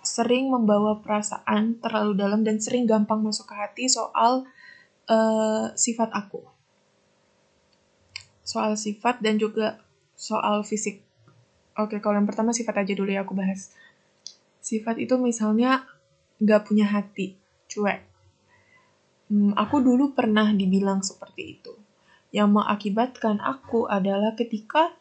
sering 0.10 0.50
membawa 0.50 0.98
perasaan 1.06 1.78
terlalu 1.78 2.18
dalam 2.18 2.42
dan 2.42 2.58
sering 2.58 2.89
gampang 2.89 3.22
masuk 3.22 3.46
ke 3.46 3.56
hati 3.56 3.86
soal 3.86 4.50
uh, 5.06 5.70
sifat 5.78 6.10
aku. 6.10 6.42
Soal 8.42 8.74
sifat 8.74 9.22
dan 9.22 9.38
juga 9.38 9.78
soal 10.18 10.66
fisik. 10.66 11.06
Oke, 11.78 12.01
kalau 12.01 12.18
yang 12.18 12.25
pertama 12.25 12.50
sifat 12.50 12.82
aja 12.82 12.94
dulu 12.98 13.13
ya 13.13 13.22
aku 13.22 13.38
bahas. 13.38 13.70
Sifat 14.60 14.98
itu 14.98 15.16
misalnya 15.22 15.86
nggak 16.42 16.66
punya 16.66 16.89
hati, 16.89 17.38
cuek. 17.70 18.01
Hmm, 19.30 19.54
aku 19.54 19.80
dulu 19.80 20.18
pernah 20.18 20.50
dibilang 20.50 21.06
seperti 21.06 21.62
itu. 21.62 21.74
Yang 22.34 22.50
mengakibatkan 22.58 23.38
aku 23.38 23.86
adalah 23.86 24.34
ketika 24.34 24.99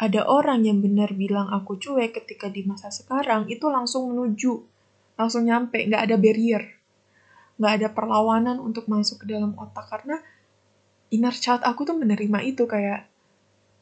ada 0.00 0.24
orang 0.24 0.64
yang 0.64 0.80
benar 0.80 1.12
bilang 1.12 1.52
aku 1.52 1.76
cuek 1.76 2.16
ketika 2.16 2.48
di 2.48 2.64
masa 2.64 2.88
sekarang, 2.88 3.52
itu 3.52 3.68
langsung 3.68 4.08
menuju, 4.08 4.64
langsung 5.20 5.44
nyampe, 5.44 5.76
nggak 5.84 6.08
ada 6.08 6.16
barrier. 6.16 6.64
Nggak 7.60 7.72
ada 7.76 7.88
perlawanan 7.92 8.56
untuk 8.64 8.88
masuk 8.88 9.28
ke 9.28 9.36
dalam 9.36 9.52
otak, 9.60 9.92
karena 9.92 10.16
inner 11.12 11.36
child 11.36 11.60
aku 11.68 11.84
tuh 11.84 12.00
menerima 12.00 12.40
itu 12.48 12.64
kayak 12.64 13.12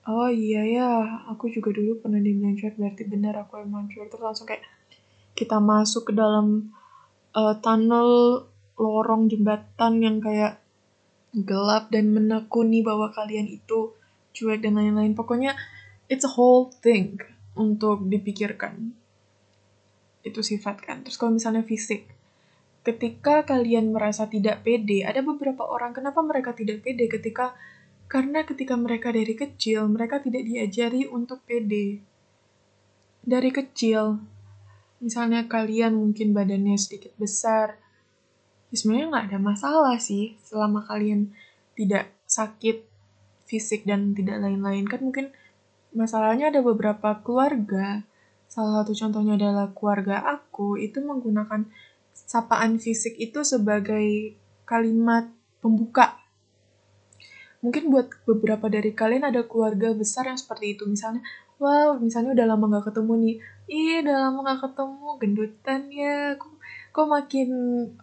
oh 0.09 0.33
iya 0.33 0.65
ya 0.65 0.89
aku 1.29 1.53
juga 1.53 1.69
dulu 1.77 2.01
pernah 2.01 2.17
dibilang 2.17 2.57
berarti 2.57 3.05
benar 3.07 3.47
aku 3.47 3.63
emang 3.63 3.87
cuek. 3.87 4.11
Terus 4.11 4.25
langsung 4.27 4.51
kayak 4.51 4.67
kita 5.39 5.63
masuk 5.63 6.11
ke 6.11 6.13
dalam 6.19 6.75
uh, 7.39 7.55
tunnel 7.63 8.43
lorong 8.75 9.31
jembatan 9.31 10.03
yang 10.03 10.19
kayak 10.19 10.59
gelap 11.31 11.95
dan 11.95 12.11
menekuni 12.11 12.83
bahwa 12.83 13.15
kalian 13.15 13.47
itu 13.47 13.95
cuek 14.35 14.67
dan 14.67 14.83
lain-lain. 14.83 15.15
Pokoknya 15.15 15.55
it's 16.09 16.25
a 16.25 16.33
whole 16.33 16.73
thing 16.83 17.21
untuk 17.55 18.05
dipikirkan. 18.09 18.97
Itu 20.25 20.43
sifat 20.43 20.83
kan 20.83 21.07
terus 21.07 21.17
kalau 21.17 21.37
misalnya 21.37 21.63
fisik 21.63 22.09
ketika 22.83 23.45
kalian 23.45 23.93
merasa 23.93 24.27
tidak 24.27 24.65
pede 24.65 25.05
ada 25.05 25.21
beberapa 25.21 25.69
orang 25.69 25.93
kenapa 25.93 26.25
mereka 26.25 26.57
tidak 26.57 26.81
pede? 26.81 27.07
Ketika 27.07 27.53
Karena 28.09 28.41
ketika 28.41 28.73
mereka 28.73 29.13
dari 29.13 29.37
kecil, 29.37 29.85
mereka 29.85 30.17
tidak 30.25 30.49
diajari 30.49 31.05
untuk 31.05 31.45
pede. 31.45 32.01
Dari 33.21 33.53
kecil, 33.53 34.17
misalnya 35.05 35.45
kalian 35.45 35.93
mungkin 35.93 36.33
badannya 36.33 36.81
sedikit 36.81 37.13
besar, 37.21 37.77
ya 38.73 38.77
sebenarnya 38.81 39.13
nggak 39.13 39.27
ada 39.29 39.39
masalah 39.45 39.97
sih 40.01 40.41
selama 40.41 40.89
kalian 40.89 41.37
tidak 41.77 42.09
sakit 42.25 42.89
fisik 43.45 43.85
dan 43.85 44.17
tidak 44.17 44.41
lain-lain. 44.41 44.89
Kan 44.89 45.05
mungkin 45.05 45.29
masalahnya 45.93 46.53
ada 46.53 46.61
beberapa 46.61 47.21
keluarga. 47.25 48.05
Salah 48.49 48.83
satu 48.83 48.97
contohnya 48.97 49.37
adalah 49.37 49.73
keluarga 49.77 50.25
aku 50.25 50.81
itu 50.81 51.05
menggunakan 51.05 51.69
sapaan 52.13 52.81
fisik 52.81 53.15
itu 53.21 53.45
sebagai 53.45 54.37
kalimat 54.65 55.29
pembuka. 55.61 56.17
Mungkin 57.59 57.91
buat 57.91 58.09
beberapa 58.25 58.71
dari 58.71 58.95
kalian 58.95 59.29
ada 59.29 59.45
keluarga 59.45 59.93
besar 59.93 60.31
yang 60.31 60.39
seperti 60.39 60.79
itu. 60.79 60.87
Misalnya 60.89 61.21
wow 61.59 61.99
misalnya 61.99 62.33
udah 62.33 62.47
lama 62.47 62.65
gak 62.79 62.95
ketemu 62.95 63.13
nih. 63.19 63.37
Iya 63.69 63.95
udah 64.07 64.17
lama 64.31 64.39
gak 64.47 64.61
ketemu 64.71 65.09
gendutan 65.19 65.81
ya. 65.91 66.17
Kok, 66.39 66.53
kok 66.95 67.07
makin 67.11 67.49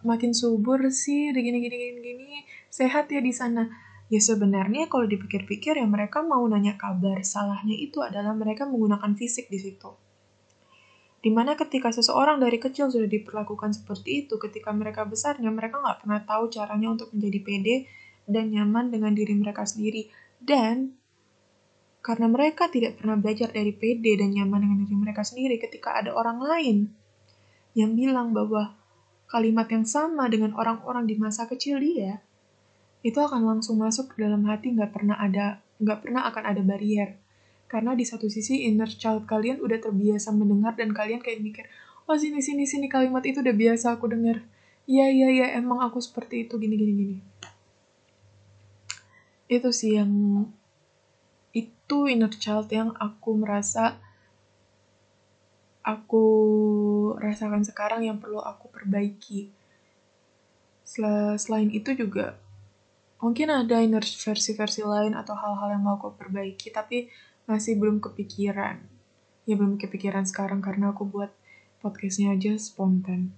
makin 0.04 0.30
subur 0.36 0.78
sih? 0.92 1.32
Udah 1.32 1.42
gini 1.42 1.58
gini 1.64 1.76
gini 1.76 2.00
gini. 2.04 2.28
Sehat 2.68 3.08
ya 3.08 3.24
di 3.24 3.32
sana 3.32 3.85
ya 4.06 4.20
sebenarnya 4.22 4.86
kalau 4.86 5.06
dipikir-pikir 5.06 5.78
ya 5.78 5.86
mereka 5.86 6.22
mau 6.22 6.46
nanya 6.46 6.78
kabar 6.78 7.22
salahnya 7.26 7.74
itu 7.74 7.98
adalah 8.02 8.30
mereka 8.38 8.62
menggunakan 8.66 9.18
fisik 9.18 9.50
di 9.50 9.58
situ 9.58 9.90
Di 11.16 11.34
mana 11.34 11.58
ketika 11.58 11.90
seseorang 11.90 12.38
dari 12.38 12.54
kecil 12.62 12.86
sudah 12.86 13.10
diperlakukan 13.10 13.74
seperti 13.74 14.22
itu, 14.22 14.38
ketika 14.38 14.70
mereka 14.70 15.02
besarnya, 15.02 15.50
mereka 15.50 15.82
nggak 15.82 16.06
pernah 16.06 16.22
tahu 16.22 16.46
caranya 16.54 16.94
untuk 16.94 17.10
menjadi 17.10 17.38
pede 17.42 17.76
dan 18.30 18.54
nyaman 18.54 18.94
dengan 18.94 19.10
diri 19.10 19.34
mereka 19.34 19.66
sendiri. 19.66 20.06
Dan 20.38 20.94
karena 21.98 22.30
mereka 22.30 22.70
tidak 22.70 23.02
pernah 23.02 23.18
belajar 23.18 23.50
dari 23.50 23.74
pede 23.74 24.14
dan 24.14 24.38
nyaman 24.38 24.70
dengan 24.70 24.78
diri 24.86 24.94
mereka 24.94 25.26
sendiri 25.26 25.58
ketika 25.58 25.98
ada 25.98 26.14
orang 26.14 26.38
lain 26.38 26.94
yang 27.74 27.98
bilang 27.98 28.30
bahwa 28.30 28.78
kalimat 29.26 29.66
yang 29.66 29.82
sama 29.82 30.30
dengan 30.30 30.54
orang-orang 30.54 31.10
di 31.10 31.18
masa 31.18 31.50
kecil 31.50 31.82
dia, 31.82 32.22
itu 33.06 33.22
akan 33.22 33.46
langsung 33.46 33.78
masuk 33.78 34.18
ke 34.18 34.26
dalam 34.26 34.42
hati 34.50 34.74
nggak 34.74 34.90
pernah 34.90 35.14
ada 35.14 35.62
nggak 35.78 35.98
pernah 36.02 36.26
akan 36.26 36.42
ada 36.42 36.62
barrier 36.66 37.14
karena 37.70 37.94
di 37.94 38.02
satu 38.02 38.26
sisi 38.26 38.66
inner 38.66 38.90
child 38.90 39.30
kalian 39.30 39.62
udah 39.62 39.78
terbiasa 39.78 40.34
mendengar 40.34 40.74
dan 40.74 40.90
kalian 40.90 41.22
kayak 41.22 41.38
mikir 41.38 41.70
oh 42.06 42.14
sini 42.14 42.38
sini 42.38 42.64
sini 42.64 42.86
kalimat 42.86 43.22
itu 43.26 43.42
udah 43.42 43.54
biasa 43.54 43.98
aku 43.98 44.06
dengar. 44.06 44.42
Iya 44.86 45.10
iya 45.10 45.28
iya 45.34 45.46
emang 45.58 45.82
aku 45.82 45.98
seperti 45.98 46.46
itu 46.46 46.54
gini 46.62 46.78
gini 46.78 46.92
gini. 46.94 47.16
Itu 49.50 49.74
sih 49.74 49.98
yang 49.98 50.10
itu 51.50 51.98
inner 52.06 52.30
child 52.30 52.70
yang 52.70 52.94
aku 52.94 53.34
merasa 53.34 53.98
aku 55.82 56.24
rasakan 57.18 57.66
sekarang 57.66 58.06
yang 58.06 58.22
perlu 58.22 58.38
aku 58.38 58.70
perbaiki. 58.70 59.50
Selain 60.86 61.70
itu 61.74 61.90
juga 61.98 62.38
mungkin 63.20 63.48
ada 63.48 63.80
inner 63.80 64.04
versi-versi 64.04 64.84
lain 64.84 65.16
atau 65.16 65.32
hal-hal 65.32 65.76
yang 65.78 65.82
mau 65.84 65.96
aku 65.96 66.12
perbaiki, 66.16 66.68
tapi 66.72 67.08
masih 67.48 67.78
belum 67.80 68.02
kepikiran. 68.02 68.82
Ya 69.46 69.54
belum 69.54 69.78
kepikiran 69.78 70.26
sekarang 70.26 70.58
karena 70.60 70.90
aku 70.90 71.06
buat 71.06 71.30
podcastnya 71.80 72.34
aja 72.34 72.58
spontan. 72.58 73.30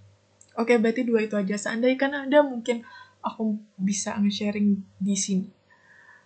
Oke, 0.59 0.75
berarti 0.81 1.07
dua 1.07 1.23
itu 1.23 1.39
aja. 1.39 1.55
Seandainya 1.55 1.99
kan 2.01 2.13
ada 2.17 2.43
mungkin 2.43 2.83
aku 3.23 3.61
bisa 3.79 4.17
nge-sharing 4.19 4.83
di 4.99 5.15
sini. 5.15 5.49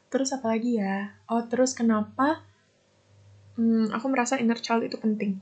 Terus 0.09 0.32
apa 0.32 0.56
lagi 0.56 0.80
ya? 0.80 1.18
Oh, 1.28 1.44
terus 1.44 1.76
kenapa 1.76 2.44
hmm, 3.59 3.92
aku 3.92 4.06
merasa 4.09 4.38
inner 4.38 4.56
child 4.61 4.87
itu 4.87 4.96
penting? 4.96 5.40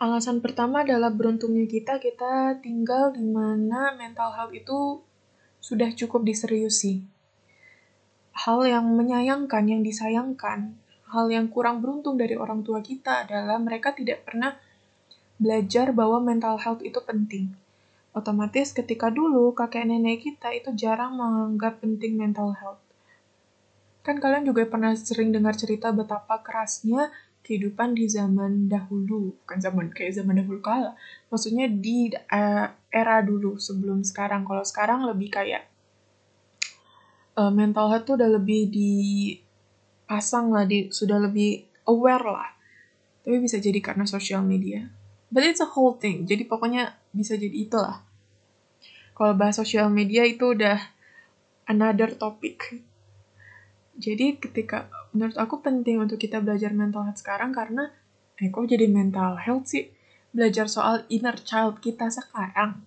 Alasan 0.00 0.42
pertama 0.42 0.82
adalah 0.82 1.14
beruntungnya 1.14 1.68
kita, 1.68 2.02
kita 2.02 2.58
tinggal 2.58 3.14
di 3.14 3.22
mana 3.22 3.94
mental 3.94 4.34
health 4.34 4.54
itu 4.56 4.98
sudah 5.62 5.94
cukup 5.94 6.26
diseriusi. 6.26 7.06
Hal 8.34 8.66
yang 8.66 8.98
menyayangkan, 8.98 9.62
yang 9.70 9.86
disayangkan, 9.86 10.74
hal 11.14 11.30
yang 11.30 11.46
kurang 11.46 11.78
beruntung 11.78 12.18
dari 12.18 12.34
orang 12.34 12.66
tua 12.66 12.82
kita 12.82 13.22
adalah 13.22 13.62
mereka 13.62 13.94
tidak 13.94 14.26
pernah 14.26 14.58
belajar 15.38 15.94
bahwa 15.94 16.18
mental 16.18 16.58
health 16.58 16.82
itu 16.82 16.98
penting. 17.06 17.54
Otomatis 18.12 18.74
ketika 18.74 19.08
dulu 19.08 19.54
kakek 19.54 19.88
nenek 19.88 20.26
kita 20.26 20.52
itu 20.52 20.74
jarang 20.74 21.16
menganggap 21.16 21.80
penting 21.80 22.18
mental 22.18 22.52
health. 22.58 22.82
Kan 24.02 24.18
kalian 24.18 24.42
juga 24.44 24.66
pernah 24.66 24.92
sering 24.98 25.30
dengar 25.30 25.54
cerita 25.54 25.94
betapa 25.94 26.42
kerasnya 26.42 27.14
kehidupan 27.42 27.98
di 27.98 28.06
zaman 28.06 28.70
dahulu, 28.70 29.34
bukan 29.42 29.58
zaman 29.58 29.90
kayak 29.90 30.22
zaman 30.22 30.38
dahulu 30.38 30.62
kala. 30.62 30.94
Maksudnya 31.28 31.66
di 31.66 32.14
uh, 32.14 32.66
era 32.88 33.18
dulu 33.22 33.58
sebelum 33.58 34.06
sekarang. 34.06 34.46
Kalau 34.46 34.62
sekarang 34.62 35.04
lebih 35.06 35.34
kayak 35.34 35.66
uh, 37.36 37.50
mental 37.50 37.90
health 37.90 38.06
tuh 38.06 38.14
udah 38.14 38.30
lebih 38.30 38.70
dipasang 38.70 40.54
lah, 40.54 40.64
di, 40.64 40.88
sudah 40.94 41.18
lebih 41.18 41.66
aware 41.90 42.26
lah. 42.26 42.50
Tapi 43.22 43.38
bisa 43.38 43.58
jadi 43.58 43.78
karena 43.78 44.06
sosial 44.06 44.42
media 44.42 44.86
But 45.32 45.48
it's 45.48 45.64
a 45.64 45.68
whole 45.72 45.96
thing. 45.96 46.28
Jadi 46.28 46.44
pokoknya 46.44 46.92
bisa 47.16 47.40
jadi 47.40 47.56
itulah. 47.56 48.04
Kalau 49.16 49.32
bahas 49.32 49.56
sosial 49.56 49.88
media 49.88 50.28
itu 50.28 50.52
udah 50.52 50.76
another 51.64 52.12
topic. 52.12 52.84
Jadi 53.96 54.36
ketika 54.36 54.92
menurut 55.12 55.36
aku 55.36 55.60
penting 55.60 56.00
untuk 56.00 56.18
kita 56.20 56.40
belajar 56.40 56.72
mental 56.72 57.06
health 57.06 57.20
sekarang 57.20 57.52
karena 57.52 57.92
eh 58.40 58.48
kok 58.48 58.66
jadi 58.66 58.88
mental 58.88 59.38
health 59.38 59.70
sih? 59.70 59.92
Belajar 60.32 60.66
soal 60.66 61.04
inner 61.12 61.36
child 61.36 61.78
kita 61.84 62.08
sekarang. 62.08 62.80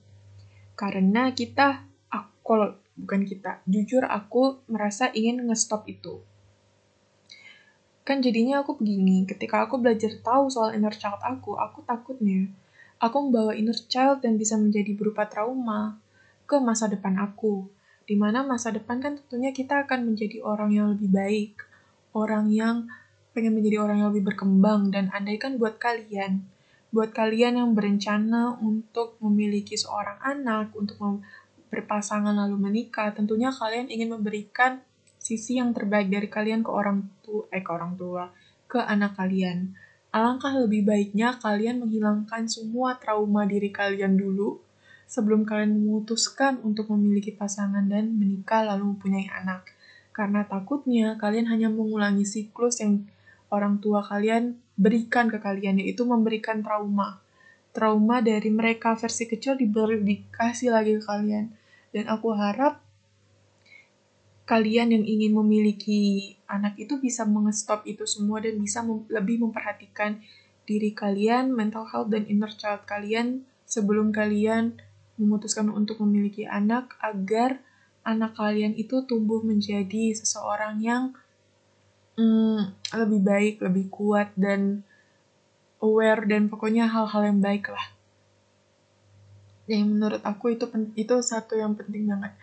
Karena 0.75 1.31
kita 1.31 1.85
aku 2.09 2.75
bukan 2.97 3.21
kita, 3.23 3.61
jujur 3.69 4.03
aku 4.03 4.65
merasa 4.71 5.11
ingin 5.11 5.45
ngestop 5.45 5.83
itu 5.85 6.23
Kan 8.05 8.21
jadinya 8.21 8.61
aku 8.61 8.77
begini, 8.77 9.25
ketika 9.25 9.65
aku 9.65 9.81
belajar 9.81 10.13
tahu 10.21 10.45
soal 10.53 10.77
inner 10.77 10.93
child 10.93 11.17
aku, 11.25 11.57
aku 11.57 11.81
takutnya 11.81 12.53
aku 13.01 13.17
membawa 13.17 13.57
inner 13.57 13.73
child 13.73 14.21
dan 14.21 14.37
bisa 14.37 14.61
menjadi 14.61 14.93
berupa 14.93 15.25
trauma 15.25 15.97
ke 16.45 16.61
masa 16.61 16.85
depan 16.85 17.17
aku. 17.17 17.65
Di 18.05 18.13
mana 18.13 18.45
masa 18.45 18.69
depan 18.69 19.01
kan 19.01 19.17
tentunya 19.17 19.49
kita 19.49 19.89
akan 19.89 20.13
menjadi 20.13 20.37
orang 20.45 20.69
yang 20.69 20.93
lebih 20.93 21.09
baik, 21.09 21.64
orang 22.15 22.47
yang 22.47 22.87
pengen 23.35 23.59
menjadi 23.59 23.83
orang 23.83 23.99
yang 23.99 24.09
lebih 24.15 24.31
berkembang, 24.31 24.95
dan 24.95 25.11
andaikan 25.11 25.59
buat 25.59 25.75
kalian, 25.75 26.47
buat 26.95 27.11
kalian 27.11 27.59
yang 27.59 27.75
berencana 27.75 28.55
untuk 28.63 29.19
memiliki 29.19 29.75
seorang 29.75 30.15
anak, 30.23 30.71
untuk 30.79 31.19
berpasangan 31.67 32.31
lalu 32.31 32.55
menikah, 32.55 33.11
tentunya 33.11 33.51
kalian 33.51 33.91
ingin 33.91 34.15
memberikan 34.15 34.79
sisi 35.19 35.59
yang 35.59 35.75
terbaik 35.75 36.07
dari 36.07 36.31
kalian 36.31 36.63
ke 36.63 36.71
orang 36.71 37.11
tua, 37.19 37.43
eh 37.51 37.59
ke 37.59 37.71
orang 37.75 37.99
tua, 37.99 38.31
ke 38.71 38.79
anak 38.79 39.19
kalian. 39.19 39.75
Alangkah 40.15 40.55
lebih 40.55 40.87
baiknya 40.87 41.35
kalian 41.35 41.83
menghilangkan 41.83 42.47
semua 42.47 42.95
trauma 42.95 43.43
diri 43.43 43.67
kalian 43.67 44.15
dulu 44.15 44.63
sebelum 45.11 45.43
kalian 45.43 45.75
memutuskan 45.75 46.63
untuk 46.63 46.87
memiliki 46.95 47.35
pasangan 47.35 47.83
dan 47.91 48.15
menikah 48.15 48.63
lalu 48.63 48.95
mempunyai 48.95 49.27
anak. 49.27 49.74
Karena 50.15 50.47
takutnya 50.47 51.19
kalian 51.19 51.51
hanya 51.51 51.67
mengulangi 51.67 52.23
siklus 52.23 52.79
yang 52.79 53.03
orang 53.51 53.83
tua 53.83 53.99
kalian 53.99 54.55
berikan 54.79 55.27
ke 55.27 55.43
kalian, 55.43 55.83
yaitu 55.83 56.07
memberikan 56.07 56.63
trauma. 56.63 57.19
Trauma 57.75 58.23
dari 58.23 58.47
mereka 58.47 58.95
versi 58.95 59.27
kecil 59.27 59.59
diberi, 59.59 59.99
dikasih 59.99 60.71
lagi 60.71 60.95
ke 60.95 61.03
kalian. 61.03 61.51
Dan 61.91 62.07
aku 62.07 62.31
harap 62.31 62.79
kalian 64.47 64.95
yang 64.95 65.03
ingin 65.03 65.35
memiliki 65.35 66.35
anak 66.47 66.79
itu 66.79 66.95
bisa 67.01 67.27
mengestop 67.27 67.83
itu 67.83 68.07
semua 68.07 68.39
dan 68.39 68.55
bisa 68.61 68.85
mem 68.85 69.03
lebih 69.11 69.43
memperhatikan 69.43 70.23
diri 70.63 70.95
kalian, 70.95 71.51
mental 71.51 71.83
health 71.91 72.07
dan 72.07 72.23
inner 72.31 72.49
child 72.55 72.87
kalian 72.87 73.43
sebelum 73.67 74.15
kalian 74.15 74.79
memutuskan 75.19 75.67
untuk 75.73 75.99
memiliki 76.05 76.45
anak 76.45 76.93
agar 77.01 77.59
anak 78.05 78.37
kalian 78.37 78.77
itu 78.77 79.01
tumbuh 79.09 79.41
menjadi 79.41 80.13
seseorang 80.13 80.77
yang 80.79 81.17
mm, 82.15 82.93
lebih 82.93 83.21
baik, 83.25 83.55
lebih 83.65 83.85
kuat 83.89 84.29
dan 84.37 84.85
aware 85.81 86.23
dan 86.29 86.47
pokoknya 86.47 86.85
hal-hal 86.85 87.33
yang 87.33 87.39
baik 87.41 87.67
lah. 87.73 87.85
Yang 89.65 89.83
menurut 89.89 90.21
aku 90.21 90.53
itu 90.53 90.69
itu 90.93 91.15
satu 91.25 91.57
yang 91.57 91.73
penting 91.73 92.05
banget. 92.05 92.37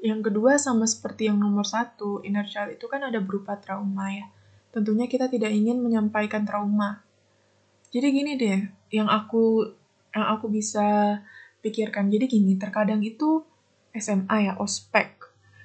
Yang 0.00 0.32
kedua 0.32 0.56
sama 0.56 0.88
seperti 0.88 1.28
yang 1.28 1.40
nomor 1.40 1.64
satu, 1.64 2.24
inner 2.24 2.44
child 2.48 2.76
itu 2.76 2.88
kan 2.88 3.04
ada 3.04 3.20
berupa 3.20 3.56
trauma 3.60 4.08
ya. 4.12 4.26
Tentunya 4.72 5.06
kita 5.06 5.28
tidak 5.28 5.52
ingin 5.52 5.80
menyampaikan 5.80 6.44
trauma. 6.48 7.04
Jadi 7.94 8.08
gini 8.10 8.32
deh, 8.34 8.58
yang 8.90 9.06
aku 9.06 9.70
yang 10.12 10.26
aku 10.34 10.50
bisa 10.50 11.20
pikirkan. 11.64 12.10
Jadi 12.10 12.26
gini, 12.26 12.58
terkadang 12.58 13.00
itu 13.00 13.46
SMA 13.94 14.36
ya, 14.50 14.54
ospek. 14.58 15.22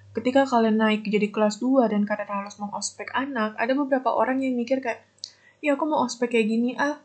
ketika 0.09 0.41
kalian 0.49 0.81
naik 0.81 1.05
jadi 1.05 1.29
kelas 1.29 1.61
2 1.61 1.85
dan 1.85 2.01
kalian 2.03 2.29
harus 2.29 2.57
mau 2.57 2.73
ospek 2.73 3.13
anak, 3.13 3.53
ada 3.55 3.71
beberapa 3.77 4.09
orang 4.09 4.41
yang 4.41 4.57
mikir 4.57 4.81
kayak, 4.81 5.05
ya 5.61 5.77
aku 5.77 5.85
mau 5.85 6.01
ospek 6.01 6.33
kayak 6.33 6.47
gini 6.49 6.73
ah. 6.75 6.97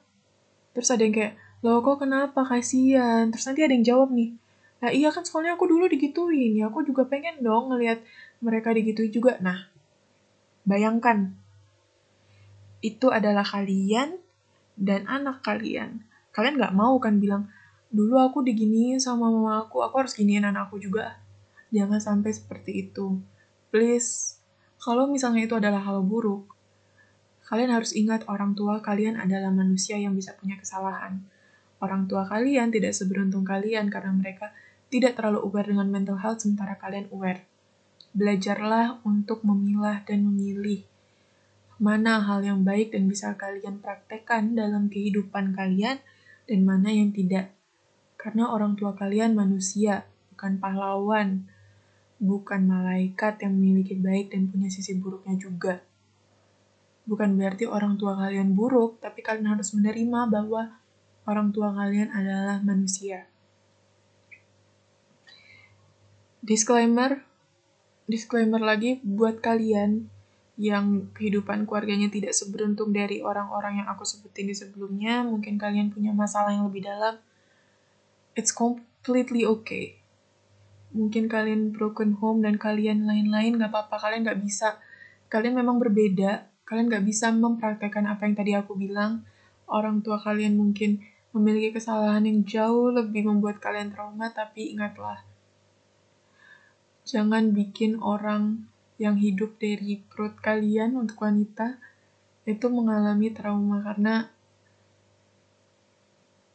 Terus 0.73 0.89
ada 0.91 1.05
yang 1.05 1.15
kayak, 1.15 1.37
loh 1.61 1.85
kok 1.85 2.03
kenapa 2.03 2.43
kasihan? 2.49 3.29
Terus 3.29 3.45
nanti 3.45 3.61
ada 3.63 3.73
yang 3.77 3.87
jawab 3.87 4.09
nih, 4.11 4.35
nah 4.81 4.91
iya 4.91 5.13
kan 5.13 5.23
soalnya 5.23 5.55
aku 5.55 5.69
dulu 5.69 5.85
digituin, 5.87 6.57
ya 6.59 6.73
aku 6.73 6.83
juga 6.83 7.05
pengen 7.05 7.45
dong 7.45 7.71
ngelihat 7.71 8.01
mereka 8.41 8.73
digituin 8.73 9.13
juga. 9.13 9.37
Nah, 9.39 9.69
bayangkan, 10.65 11.37
itu 12.85 13.09
adalah 13.13 13.45
kalian 13.45 14.21
dan 14.77 15.09
anak 15.09 15.41
kalian. 15.41 16.05
Kalian 16.35 16.59
gak 16.59 16.75
mau 16.75 16.99
kan 16.99 17.23
bilang, 17.23 17.49
dulu 17.95 18.19
aku 18.19 18.43
diginiin 18.43 18.99
sama 18.99 19.31
mama 19.31 19.63
aku, 19.63 19.87
aku 19.87 20.03
harus 20.03 20.19
giniin 20.19 20.43
anakku 20.43 20.83
juga. 20.83 21.23
Jangan 21.71 22.03
sampai 22.03 22.35
seperti 22.35 22.91
itu. 22.91 23.23
Please, 23.71 24.43
kalau 24.83 25.07
misalnya 25.07 25.47
itu 25.47 25.55
adalah 25.55 25.79
hal 25.87 26.03
buruk, 26.03 26.51
kalian 27.47 27.71
harus 27.71 27.95
ingat 27.95 28.27
orang 28.27 28.59
tua 28.59 28.83
kalian 28.83 29.15
adalah 29.15 29.55
manusia 29.55 29.95
yang 29.95 30.19
bisa 30.19 30.35
punya 30.35 30.59
kesalahan. 30.59 31.23
Orang 31.79 32.11
tua 32.11 32.27
kalian 32.27 32.75
tidak 32.75 32.99
seberuntung 32.99 33.47
kalian 33.47 33.87
karena 33.95 34.11
mereka 34.11 34.51
tidak 34.91 35.15
terlalu 35.15 35.47
aware 35.47 35.71
dengan 35.71 35.87
mental 35.87 36.19
health 36.19 36.43
sementara 36.43 36.75
kalian 36.75 37.07
aware. 37.15 37.47
Belajarlah 38.15 39.03
untuk 39.07 39.43
memilah 39.47 40.03
dan 40.07 40.27
memilih 40.27 40.87
mana 41.83 42.23
hal 42.23 42.47
yang 42.47 42.63
baik 42.63 42.95
dan 42.95 43.11
bisa 43.11 43.35
kalian 43.35 43.83
praktekkan 43.83 44.55
dalam 44.55 44.87
kehidupan 44.87 45.55
kalian 45.59 45.99
dan 46.47 46.61
mana 46.63 46.95
yang 46.95 47.11
tidak. 47.11 47.51
Karena 48.25 48.49
orang 48.49 48.73
tua 48.73 48.97
kalian 48.97 49.37
manusia, 49.37 50.09
bukan 50.33 50.57
pahlawan 50.57 51.45
bukan 52.25 52.65
malaikat 52.65 53.43
yang 53.45 53.53
memiliki 53.59 53.99
baik 53.99 54.33
dan 54.33 54.49
punya 54.49 54.73
sisi 54.73 54.97
buruknya 54.97 55.37
juga. 55.37 55.85
Bukan 57.05 57.37
berarti 57.37 57.69
orang 57.69 58.01
tua 58.01 58.17
kalian 58.17 58.57
buruk, 58.57 58.97
tapi 59.05 59.21
kalian 59.21 59.53
harus 59.53 59.77
menerima 59.77 60.21
bahwa 60.33 60.73
orang 61.29 61.53
tua 61.53 61.77
kalian 61.77 62.09
adalah 62.17 62.65
manusia. 62.65 63.29
Disclaimer, 66.41 67.25
disclaimer 68.09 68.61
lagi 68.61 69.01
buat 69.05 69.45
kalian 69.45 70.09
yang 70.55 71.13
kehidupan 71.13 71.67
keluarganya 71.67 72.09
tidak 72.09 72.33
seberuntung 72.33 72.95
dari 72.95 73.21
orang-orang 73.21 73.85
yang 73.85 73.89
aku 73.91 74.07
sebutin 74.07 74.49
di 74.49 74.57
sebelumnya, 74.57 75.27
mungkin 75.27 75.61
kalian 75.61 75.93
punya 75.93 76.17
masalah 76.17 76.57
yang 76.57 76.65
lebih 76.73 76.89
dalam. 76.89 77.21
It's 78.35 78.51
completely 78.51 79.47
okay. 79.47 79.99
Mungkin 80.95 81.27
kalian 81.27 81.75
broken 81.75 82.19
home 82.19 82.43
dan 82.43 82.59
kalian 82.59 83.07
lain-lain 83.07 83.59
gak 83.59 83.71
apa-apa. 83.71 83.99
Kalian 83.99 84.27
gak 84.27 84.43
bisa. 84.43 84.79
Kalian 85.31 85.59
memang 85.59 85.83
berbeda. 85.83 86.51
Kalian 86.67 86.91
gak 86.91 87.07
bisa 87.07 87.31
mempraktekkan 87.35 88.07
apa 88.07 88.27
yang 88.27 88.35
tadi 88.35 88.53
aku 88.55 88.79
bilang. 88.79 89.27
Orang 89.71 90.03
tua 90.03 90.21
kalian 90.23 90.55
mungkin 90.59 91.03
memiliki 91.35 91.79
kesalahan 91.79 92.27
yang 92.27 92.47
jauh 92.47 92.95
lebih 92.95 93.27
membuat 93.27 93.59
kalian 93.59 93.91
trauma 93.91 94.31
tapi 94.31 94.71
ingatlah 94.71 95.27
jangan 97.05 97.53
bikin 97.53 98.01
orang 98.01 98.65
yang 98.97 99.21
hidup 99.21 99.61
dari 99.61 100.01
perut 100.01 100.41
kalian 100.41 100.97
untuk 100.97 101.21
wanita 101.21 101.77
itu 102.49 102.67
mengalami 102.73 103.29
trauma. 103.31 103.85
Karena 103.85 104.25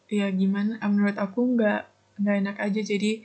ya 0.10 0.28
gimana 0.34 0.82
menurut 0.90 1.16
aku 1.16 1.54
nggak 1.56 1.82
nggak 2.20 2.36
enak 2.42 2.58
aja 2.60 2.82
jadi 2.82 3.24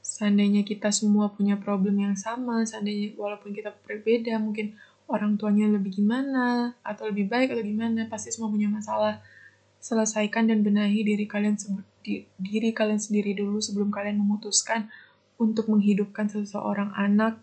seandainya 0.00 0.64
kita 0.64 0.88
semua 0.90 1.30
punya 1.30 1.60
problem 1.60 2.00
yang 2.00 2.16
sama, 2.16 2.64
seandainya 2.64 3.14
walaupun 3.14 3.52
kita 3.52 3.72
berbeda, 3.84 4.36
mungkin 4.40 4.74
orang 5.06 5.36
tuanya 5.36 5.68
lebih 5.68 6.02
gimana, 6.02 6.74
atau 6.82 7.08
lebih 7.12 7.28
baik 7.28 7.52
atau 7.52 7.62
gimana, 7.62 8.08
pasti 8.08 8.32
semua 8.32 8.50
punya 8.50 8.66
masalah. 8.66 9.20
Selesaikan 9.80 10.44
dan 10.44 10.60
benahi 10.60 11.00
diri 11.00 11.24
kalian 11.24 11.56
di, 12.04 12.28
diri 12.36 12.68
kalian 12.76 13.00
sendiri 13.00 13.32
dulu 13.32 13.64
sebelum 13.64 13.88
kalian 13.88 14.20
memutuskan 14.20 14.92
untuk 15.40 15.72
menghidupkan 15.72 16.28
seseorang 16.28 16.92
anak 16.92 17.40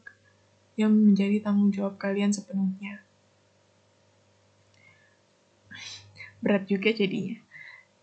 yang 0.77 0.93
menjadi 0.93 1.41
tanggung 1.41 1.73
jawab 1.73 1.97
kalian 1.97 2.29
sepenuhnya. 2.29 3.01
Berat 6.37 6.69
juga 6.69 6.93
jadinya. 6.93 7.46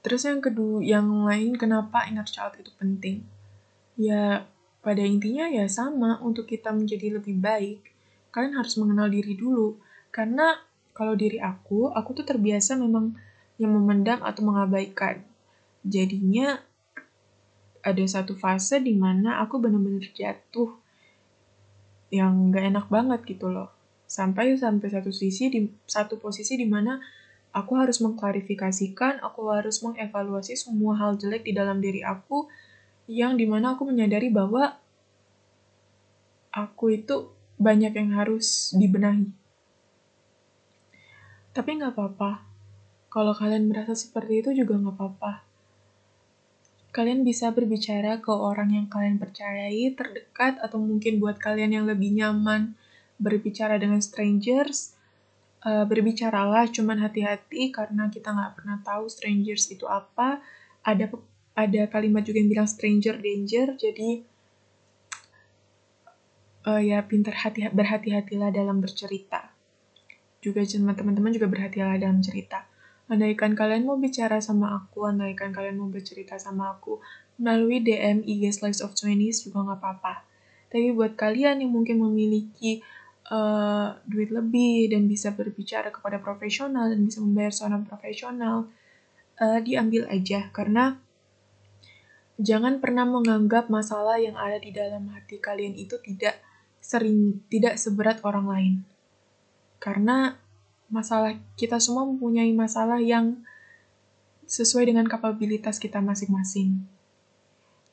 Terus 0.04 0.28
yang 0.28 0.44
kedua, 0.44 0.84
yang 0.84 1.08
lain 1.24 1.56
kenapa 1.56 2.04
inner 2.04 2.28
child 2.28 2.60
itu 2.60 2.68
penting? 2.76 3.24
Ya, 3.96 4.44
pada 4.84 5.00
intinya 5.00 5.48
ya 5.48 5.64
sama, 5.64 6.20
untuk 6.20 6.44
kita 6.44 6.76
menjadi 6.76 7.16
lebih 7.16 7.40
baik, 7.40 7.80
kalian 8.28 8.60
harus 8.60 8.76
mengenal 8.76 9.08
diri 9.08 9.32
dulu. 9.32 9.80
Karena 10.12 10.60
kalau 10.92 11.16
diri 11.16 11.40
aku, 11.40 11.88
aku 11.88 12.20
tuh 12.20 12.28
terbiasa 12.28 12.76
memang 12.76 13.16
yang 13.56 13.72
memendam 13.72 14.20
atau 14.20 14.44
mengabaikan. 14.44 15.24
Jadinya 15.80 16.60
ada 17.80 18.04
satu 18.04 18.36
fase 18.36 18.84
di 18.84 18.92
mana 18.92 19.40
aku 19.40 19.56
benar-benar 19.56 20.04
jatuh 20.12 20.84
yang 22.12 22.52
gak 22.52 22.76
enak 22.76 22.86
banget 22.92 23.20
gitu 23.24 23.48
loh. 23.48 23.72
Sampai 24.04 24.52
sampai 24.60 24.88
satu 24.92 25.08
sisi 25.08 25.48
di 25.48 25.64
satu 25.88 26.20
posisi 26.20 26.60
di 26.60 26.68
mana 26.68 27.00
aku 27.54 27.78
harus 27.78 28.02
mengklarifikasikan, 28.02 29.22
aku 29.22 29.46
harus 29.54 29.78
mengevaluasi 29.80 30.58
semua 30.58 30.98
hal 30.98 31.14
jelek 31.14 31.46
di 31.46 31.54
dalam 31.54 31.78
diri 31.78 32.02
aku 32.02 32.50
yang 33.06 33.38
di 33.38 33.46
mana 33.46 33.78
aku 33.78 33.86
menyadari 33.86 34.28
bahwa 34.28 34.74
aku 36.50 36.98
itu 36.98 37.30
banyak 37.54 37.94
yang 37.94 38.10
harus 38.18 38.74
dibenahi. 38.74 39.30
Tapi 41.54 41.70
nggak 41.78 41.94
apa-apa. 41.94 42.42
Kalau 43.06 43.30
kalian 43.30 43.70
merasa 43.70 43.94
seperti 43.94 44.42
itu 44.42 44.50
juga 44.66 44.74
nggak 44.74 44.96
apa-apa. 44.98 45.32
Kalian 46.90 47.22
bisa 47.22 47.50
berbicara 47.54 48.18
ke 48.18 48.30
orang 48.30 48.74
yang 48.74 48.86
kalian 48.90 49.18
percayai, 49.18 49.94
terdekat, 49.94 50.58
atau 50.62 50.82
mungkin 50.82 51.22
buat 51.22 51.38
kalian 51.38 51.74
yang 51.74 51.86
lebih 51.86 52.10
nyaman 52.14 52.74
berbicara 53.18 53.78
dengan 53.78 54.02
strangers. 54.02 54.94
Uh, 55.64 55.88
berbicaralah, 55.88 56.68
cuman 56.68 57.00
hati-hati 57.00 57.72
karena 57.72 58.12
kita 58.12 58.36
nggak 58.36 58.52
pernah 58.60 58.76
tahu 58.84 59.08
strangers 59.08 59.72
itu 59.72 59.88
apa. 59.88 60.44
Ada 60.84 61.08
ada 61.56 61.82
kalimat 61.88 62.20
juga 62.20 62.42
yang 62.42 62.50
bilang 62.52 62.68
stranger 62.68 63.16
danger 63.16 63.78
jadi 63.78 64.26
uh, 66.68 66.82
ya 66.82 67.00
pintar 67.06 67.32
hati 67.32 67.64
berhati-hatilah 67.70 68.50
dalam 68.50 68.82
bercerita. 68.82 69.52
Juga 70.44 70.60
teman-teman 70.68 71.32
juga 71.32 71.48
berhati-hatilah 71.48 71.96
dalam 71.96 72.20
cerita. 72.20 72.68
Andaikan 73.04 73.52
kalian 73.52 73.84
mau 73.84 74.00
bicara 74.00 74.40
sama 74.40 74.80
aku 74.80 75.04
andaikan 75.04 75.52
kalian 75.52 75.76
mau 75.76 75.88
bercerita 75.92 76.40
sama 76.40 76.72
aku 76.72 77.04
melalui 77.36 77.84
DM 77.84 78.24
IG 78.24 78.60
Slice 78.60 78.80
of 78.80 78.96
Chinese 78.96 79.44
juga 79.44 79.60
nggak 79.60 79.78
apa-apa. 79.80 80.14
Tapi 80.72 80.90
buat 80.96 81.14
kalian 81.14 81.60
yang 81.62 81.70
mungkin 81.70 82.00
memiliki 82.00 82.80
uh, 83.30 83.96
duit 84.08 84.28
lebih 84.32 84.92
dan 84.92 85.06
bisa 85.06 85.32
berbicara 85.32 85.92
kepada 85.94 86.18
profesional 86.20 86.90
dan 86.90 87.00
bisa 87.04 87.22
membayar 87.22 87.52
seorang 87.52 87.86
profesional 87.86 88.68
uh, 89.38 89.60
diambil 89.62 90.08
aja 90.10 90.48
karena 90.50 90.98
Jangan 92.34 92.82
pernah 92.82 93.06
menganggap 93.06 93.70
masalah 93.70 94.18
yang 94.18 94.34
ada 94.34 94.58
di 94.58 94.74
dalam 94.74 95.06
hati 95.14 95.38
kalian 95.38 95.78
itu 95.78 95.94
tidak 96.02 96.42
sering 96.82 97.46
tidak 97.46 97.78
seberat 97.78 98.18
orang 98.26 98.46
lain. 98.50 98.74
Karena 99.78 100.34
masalah 100.90 101.38
kita 101.54 101.78
semua 101.78 102.02
mempunyai 102.02 102.50
masalah 102.50 102.98
yang 102.98 103.38
sesuai 104.50 104.90
dengan 104.90 105.06
kapabilitas 105.06 105.78
kita 105.78 106.02
masing-masing. 106.02 106.82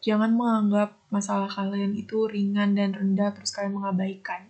Jangan 0.02 0.34
menganggap 0.34 0.98
masalah 1.13 1.46
kalian 1.46 1.94
itu 1.94 2.26
ringan 2.26 2.74
dan 2.74 2.98
rendah 2.98 3.30
terus 3.38 3.54
kalian 3.54 3.78
mengabaikan. 3.78 4.50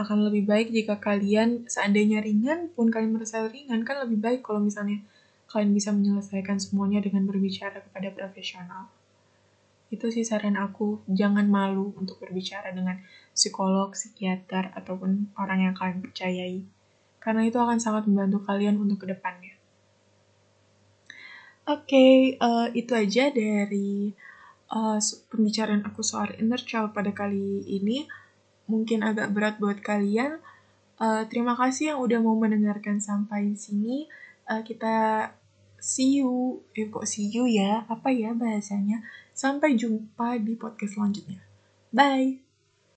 Akan 0.00 0.24
lebih 0.24 0.48
baik 0.48 0.72
jika 0.72 0.96
kalian 0.96 1.68
seandainya 1.68 2.24
ringan 2.24 2.72
pun 2.72 2.88
kalian 2.88 3.12
merasa 3.12 3.44
ringan 3.44 3.84
kan 3.84 4.00
lebih 4.00 4.16
baik 4.16 4.40
kalau 4.40 4.64
misalnya 4.64 5.04
kalian 5.52 5.76
bisa 5.76 5.92
menyelesaikan 5.92 6.56
semuanya 6.56 7.04
dengan 7.04 7.28
berbicara 7.28 7.84
kepada 7.84 8.08
profesional. 8.16 8.88
Itu 9.90 10.08
sih 10.08 10.22
saran 10.22 10.54
aku, 10.54 11.02
jangan 11.10 11.50
malu 11.50 11.90
untuk 11.98 12.22
berbicara 12.22 12.70
dengan 12.70 13.02
psikolog, 13.34 13.90
psikiater, 13.92 14.70
ataupun 14.72 15.34
orang 15.34 15.66
yang 15.66 15.74
kalian 15.74 15.98
percayai. 15.98 16.62
Karena 17.18 17.42
itu 17.44 17.58
akan 17.58 17.82
sangat 17.82 18.06
membantu 18.06 18.46
kalian 18.46 18.78
untuk 18.78 19.02
ke 19.02 19.10
depannya. 19.10 19.58
Oke, 21.66 21.90
okay, 21.90 22.14
uh, 22.38 22.70
eh, 22.70 22.80
itu 22.80 22.94
aja 22.94 23.28
dari 23.34 24.14
uh, 24.70 24.98
pembicaraan 25.28 25.82
aku 25.82 26.00
soal 26.06 26.32
inner 26.38 26.62
child 26.62 26.94
pada 26.94 27.10
kali 27.10 27.66
ini. 27.66 28.06
Mungkin 28.70 29.02
agak 29.02 29.34
berat 29.34 29.58
buat 29.58 29.82
kalian. 29.82 30.38
Uh, 31.00 31.26
terima 31.26 31.58
kasih 31.58 31.96
yang 31.96 31.98
udah 31.98 32.22
mau 32.22 32.38
mendengarkan 32.38 33.02
sampai 33.02 33.58
sini. 33.58 34.06
Uh, 34.46 34.62
kita 34.62 35.26
see 35.82 36.22
you, 36.22 36.62
eh 36.76 36.86
kok 36.86 37.08
see 37.08 37.26
you 37.26 37.50
ya? 37.50 37.82
Apa 37.90 38.14
ya 38.14 38.30
bahasanya? 38.36 39.02
Sampai 39.34 39.74
jumpa 39.74 40.38
di 40.38 40.54
podcast 40.54 40.94
selanjutnya. 40.94 41.42
Bye! 41.90 42.49